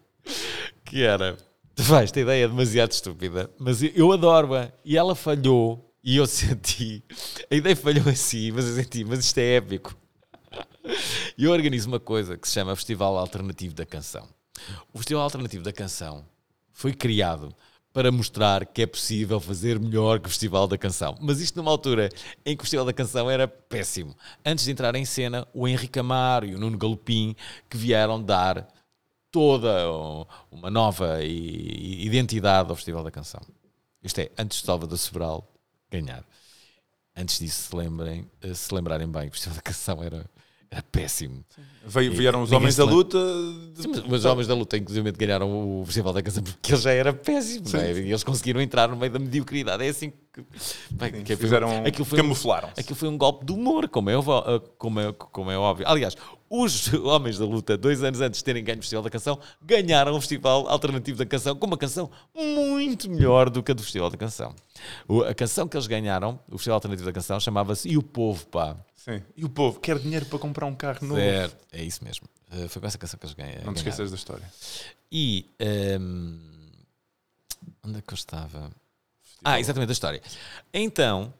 [0.85, 1.37] Que era...
[1.89, 4.73] Pá, esta ideia é demasiado estúpida, mas eu- eu adoro-a.
[4.85, 7.05] E ela falhou e eu senti...
[7.51, 9.95] A ideia falhou assim, mas eu senti, mas isto é épico.
[11.37, 14.29] E eu organizo uma coisa que se chama Festival Alternativo da Canção.
[14.93, 16.25] O Festival Alternativo da Canção
[16.73, 17.55] foi criado
[17.93, 21.17] para mostrar que é possível fazer melhor que o Festival da Canção.
[21.21, 22.09] Mas isto numa altura
[22.45, 24.17] em que o Festival da Canção era péssimo.
[24.45, 27.35] Antes de entrar em cena, o Henrique Amaro e o Nuno Galopim
[27.69, 28.69] que vieram dar
[29.31, 29.89] toda
[30.51, 33.41] uma nova identidade ao Festival da Canção.
[34.03, 35.49] Isto é, antes de Salvador Sobral
[35.91, 36.25] ganhar.
[37.17, 40.29] Antes disso, se, lembrem, eh, se lembrarem bem, o Festival da Canção era,
[40.75, 41.45] era péssimo.
[41.87, 43.18] Veio- vieram os homens da luta.
[43.75, 46.81] Sim, mas, mas os homens da luta, inclusive, ganharam o Festival da Canção porque ele
[46.81, 47.93] já era péssimo, é?
[47.93, 49.85] E eles conseguiram entrar no meio da mediocridade.
[49.85, 50.24] É assim que.
[50.91, 52.80] Bem, que foi- fizeram, aquilo foi um- camuflaram-se.
[52.80, 55.87] Aquilo foi um golpe de humor, como é, óbvio- como é, como é óbvio.
[55.89, 56.16] Aliás,
[56.51, 60.14] os homens da luta, dois anos antes de terem ganho o Festival da Canção, ganharam
[60.16, 64.11] o Festival Alternativo da Canção com uma canção muito melhor do que a do Festival
[64.11, 64.55] da Canção.
[65.09, 68.47] O- a canção que eles ganharam, o Festival Alternativo da Canção, chamava-se E o Povo,
[68.47, 68.76] pá.
[68.97, 69.22] Sim.
[69.37, 71.20] E o povo quer dinheiro para comprar um carro novo.
[71.20, 72.26] Certo, é isso mesmo.
[72.51, 73.64] Eh, Foi com essa canção que eles ganharam.
[73.66, 74.51] Não te esqueças da história.
[75.12, 76.39] E ehm,
[77.85, 78.70] onde é que eu estava?
[79.45, 80.23] Ah, exatamente a história.
[80.73, 81.33] Então,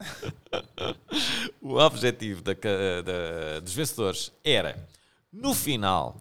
[1.60, 4.88] o objetivo da da- dos vencedores era,
[5.32, 6.16] no final,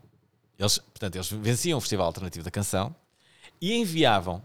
[0.58, 2.96] eles, portanto, eles venciam o Festival Alternativo da Canção
[3.60, 4.42] e enviavam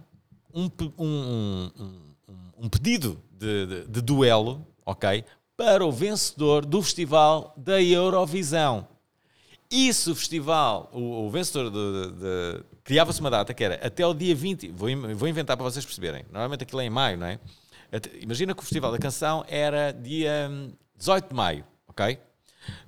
[0.55, 2.15] um, um- um-
[2.59, 5.25] um- pedido de, de- de duelo, ok,
[5.57, 8.89] para o vencedor do Festival da Eurovisão.
[9.71, 14.15] E se o festival, o, o vencedor de- criava-se uma data que era até o
[14.15, 16.25] dia 20, vou, vou inventar para vocês perceberem.
[16.31, 17.41] Normalmente aquilo é em maio, não é?
[18.21, 22.19] Imagina que o Festival da Canção era dia hum, 18 de maio, ok?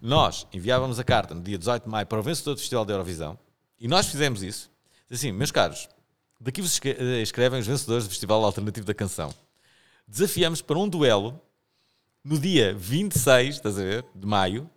[0.00, 2.94] Nós enviávamos a carta no dia 18 de maio para o vencedor do Festival da
[2.94, 3.36] Eurovisão
[3.78, 4.70] e nós fizemos isso.
[5.10, 5.88] Assim, meus caros,
[6.40, 9.34] daqui vos eh, escrevem os vencedores do Festival Alternativo da Canção.
[10.06, 11.40] Desafiamos para um duelo
[12.22, 14.70] no dia 26, estás a ver, de maio,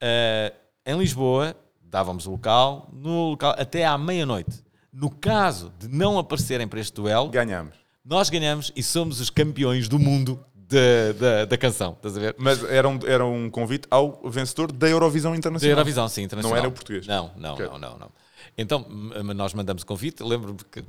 [0.00, 0.52] eh,
[0.84, 4.65] em Lisboa, dávamos o local, no local até à meia-noite.
[4.98, 7.74] No caso de não aparecerem para este duelo, Ganhamos.
[8.02, 12.34] nós ganhamos e somos os campeões do mundo da, da, da canção, estás a ver?
[12.38, 15.72] Mas era um, era um convite ao vencedor da Eurovisão Da Internacional.
[15.76, 16.56] Eurovisão, sim, internacional.
[16.56, 17.06] Não era o português.
[17.06, 17.66] Não, não, Ok.
[17.66, 18.10] não, não, não.
[18.56, 18.86] Então,
[19.34, 20.82] nós mandamos o convite, lembro-me que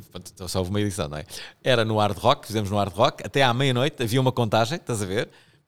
[0.47, 1.26] só houve uma edição, não é?
[1.62, 5.01] Era no Hard Rock, fizemos no Hard Rock, até à meia-noite havia uma contagem, estás
[5.01, 5.28] a ver?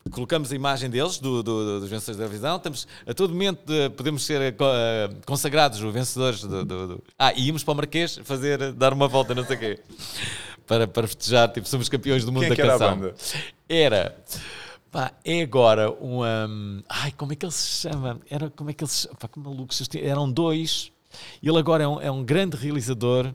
[0.10, 3.90] Colocamos a imagem deles, do, do- dos vencedores da Eurovisão, estamos, a todo momento de-
[3.92, 8.18] podemos ser eh, eh, consagrados os vencedores do, do- Ah, e íamos para o Marquês
[8.24, 9.80] fazer, dar uma volta, não sei o quê,
[10.66, 12.98] para, para festejar, tipo, somos campeões do mundo Quem é da que era a canção.
[12.98, 13.16] banda?
[13.68, 14.18] Era.
[14.90, 16.24] Pá, é agora um.
[16.24, 18.20] um, ai, como é que ele se chama?
[18.28, 19.40] Era, como é que ele se Pá, que
[19.88, 20.92] tinham- Eram dois.
[21.44, 23.32] Ele agora é um, é um grande realizador.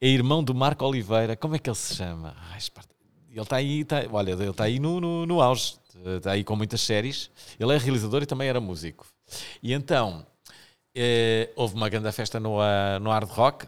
[0.00, 1.34] É irmão do Marco Oliveira.
[1.34, 2.36] Como é que ele se chama?
[2.52, 2.93] Ai, Esparta.
[3.34, 5.76] Ele está aí, tá, olha, ele está aí no, no, no auge.
[6.16, 7.30] Está aí com muitas séries.
[7.58, 9.06] Ele é realizador e também era músico.
[9.62, 10.26] E então,
[10.94, 13.66] eh, houve uma grande festa no, ah, no Hard Rock.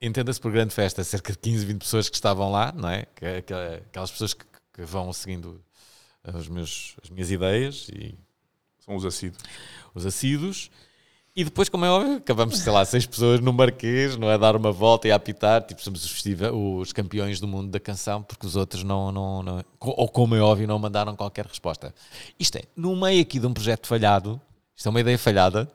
[0.00, 3.04] Entenda-se por grande festa, cerca de 15, 20 pessoas que estavam lá, não é?
[3.16, 4.44] Que- que- Aquelas pessoas que,
[4.74, 5.60] que vão seguindo
[6.34, 8.14] os meus, as minhas ideias e
[8.84, 9.42] São os assíduos.
[9.94, 10.70] os assíduos.
[11.38, 14.36] E depois, como é óbvio, acabamos, sei lá, seis pessoas no Marquês, não é?
[14.36, 16.24] Dar uma volta e a apitar, tipo, somos os,
[16.80, 20.40] os campeões do mundo da canção, porque os outros não, não, não- ou como é
[20.40, 21.94] óbvio, não mandaram qualquer resposta.
[22.40, 24.40] Isto é, no meio aqui de um projeto falhado,
[24.74, 25.70] isto é uma ideia falhada,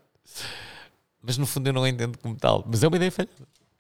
[1.21, 3.33] mas no fundo eu não entendo como tal, mas é uma ideia falhada.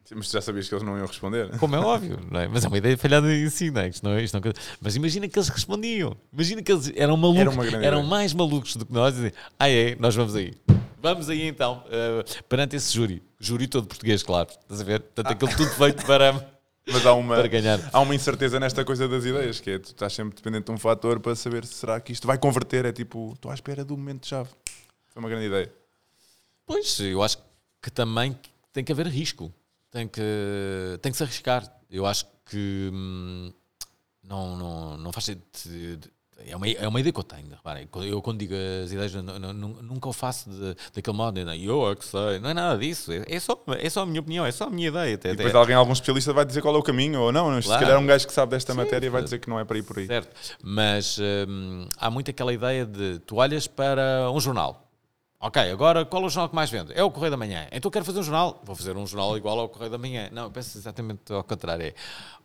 [0.05, 1.57] Sim, Mas tu já sabias que eles não iam responder.
[1.59, 2.47] Como é óbvio, não é?
[2.47, 3.89] Mas é uma ideia falhada em si, não é?
[3.89, 6.15] Isto não é, isto não é- Mas imagina que eles respondiam.
[6.31, 7.41] Imagina que eles eram malucos.
[7.67, 8.03] Era eram ideia.
[8.03, 9.13] mais malucos do que nós.
[9.13, 10.53] E diziam, ah, é, nós vamos aí.
[11.03, 13.21] Vamos aí então, eh, perante esse júri.
[13.37, 14.47] Júri todo português, claro.
[14.49, 15.01] Estás a ver?
[15.01, 16.31] Portanto, aquilo tudo feito para,
[16.87, 17.35] Mas há uma,
[17.91, 20.77] há uma incerteza nesta coisa das ideias, que é tu estás sempre dependente de um
[20.77, 22.85] fator para saber se será que isto vai converter.
[22.85, 24.49] É tipo, estou à espera do momento-chave.
[25.09, 25.69] Foi uma grande ideia.
[26.65, 27.37] Pois, eu acho
[27.81, 28.39] que também
[28.71, 29.53] tem que haver risco.
[29.91, 30.21] Tem que,
[31.01, 31.69] tem que se arriscar.
[31.91, 33.51] Eu acho que hum,
[34.23, 36.09] não, não, não faz sentido.
[36.45, 37.49] É uma, é uma ideia que eu tenho.
[37.49, 38.53] Reparem, eu quando digo
[38.83, 41.43] as ideias, nu- nu- nu- nunca o faço de, daquele modo.
[41.45, 42.39] não, Eu é que sei.
[42.39, 43.11] Não é nada disso.
[43.13, 45.15] É, é só, é só a minha opinião, é só a minha ideia.
[45.15, 47.61] Até, E depois até- alguém, algum especialista, vai dizer qual é o caminho ou não.
[47.61, 47.83] Se Claro.
[47.85, 49.83] calhar um gajo que sabe desta Sim, matéria vai dizer que não é para ir
[49.83, 50.07] por aí.
[50.07, 50.35] Certo.
[50.61, 51.17] Mas
[51.47, 54.81] hum, há muito aquela ideia de tu olhas para um jornal.
[55.39, 56.93] Ok, agora qual é o jornal que mais vende?
[56.93, 57.67] É o Correio da Manhã.
[57.71, 58.61] Então quero fazer um jornal.
[58.65, 60.29] Vou fazer um jornal igual ao Correio da Manhã.
[60.31, 61.85] Não, eu penso exatamente ao contrário.
[61.85, 61.93] É,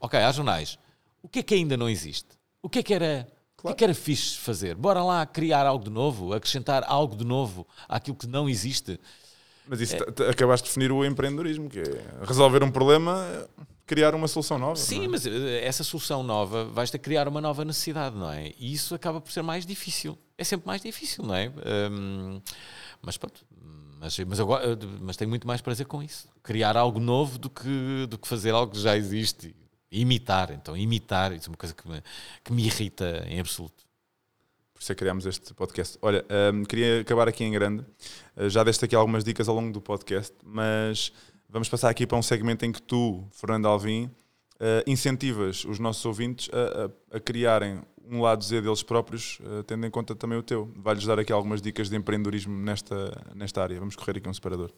[0.01, 0.79] ok, há jornais.
[1.23, 2.29] O que é que ainda não existe?
[2.63, 3.27] O que é que era,
[3.59, 4.75] o que é que era fixe fazer?
[4.75, 8.99] Bora lá criar algo de novo, acrescentar algo de novo àquilo que não existe.
[9.67, 13.47] Mas isso t- acabaste de definir o empreendedorismo, que é resolver um problema,
[13.87, 14.77] criar uma solução nova.
[14.77, 15.09] Sim, é?
[15.09, 18.53] mas eh, essa solução nova vais ter que criar uma nova necessidade, não é?
[18.59, 20.17] E isso acaba por ser mais difícil.
[20.39, 21.53] É sempre mais difícil, não é?
[21.91, 22.41] Hum,
[23.03, 23.45] mas pronto.
[24.01, 26.29] Mas, mas, agora, eh, mas tenho muito mais prazer com isso.
[26.43, 29.55] Criar algo novo do que, do que fazer algo que já existe.
[29.91, 30.51] Imitar.
[30.53, 32.03] Então, imitar, isso é uma coisa que me,
[32.45, 33.87] que me irrita em absoluto.
[34.75, 35.99] Por isso é que criámos este podcast.
[36.03, 36.25] Olha,
[36.55, 37.85] hum, queria acabar aqui em grande.
[38.37, 41.13] Uh, já deste aqui algumas dicas ao longo do podcast, mas
[41.49, 46.05] vamos passar aqui para um segmento em que tu, Fernando Alvim, uh, incentivas os nossos
[46.05, 47.81] ouvintes a, a- a criarem
[48.11, 50.71] um lado Z deles próprios, uh, tendo em conta também o teu.
[50.77, 53.81] Vai-lhes dar aqui algumas dicas de empreendedorismo nesta, nesta área.
[53.81, 54.71] Vamos correr aqui um separador.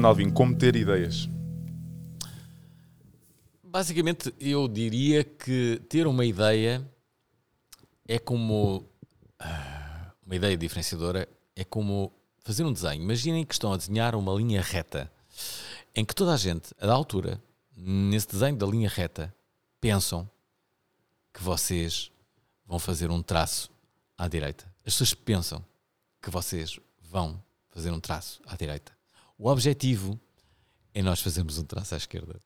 [0.00, 1.28] Fernando Alvim, como ter ideias?
[3.62, 6.82] Basicamente, eu diria que ter uma ideia
[8.08, 8.88] é como.
[9.38, 13.02] ah, Uma ideia diferenciadora é como fazer um desenho.
[13.02, 15.12] Imaginem que estão a desenhar uma linha reta
[15.94, 17.38] em que toda a gente, da altura,
[17.76, 19.34] nesse desenho da linha reta,
[19.82, 20.26] pensam
[21.30, 22.10] que vocês
[22.64, 23.70] vão fazer um traço
[24.16, 24.64] à direita.
[24.78, 25.62] As pessoas pensam
[26.22, 27.38] que vocês vão
[27.68, 28.98] fazer um traço à direita.
[29.42, 30.20] O objetivo
[30.92, 32.38] é nós fazermos um traço à esquerda.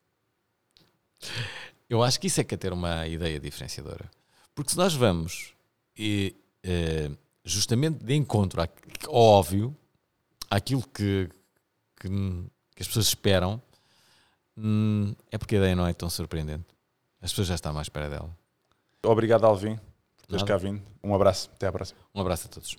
[1.89, 4.09] Eu acho que isso é que é ter uma ideia diferenciadora.
[4.55, 5.53] Porque se nós vamos
[5.97, 6.33] e,
[6.63, 7.11] eh,
[7.43, 8.69] justamente de encontro à-
[9.09, 9.75] óbvio,
[10.49, 11.29] àquilo que,
[11.99, 13.61] que, que as pessoas esperam,
[14.55, 16.63] hum, é porque a ideia não é tão surpreendente.
[17.21, 18.33] As pessoas já estão à espera dela.
[19.03, 19.75] Obrigado, Alvim,
[20.15, 20.81] por teres cá vindo.
[21.03, 21.49] Um abraço.
[21.53, 21.99] Até à próxima.
[22.15, 22.77] Um abraço a todos.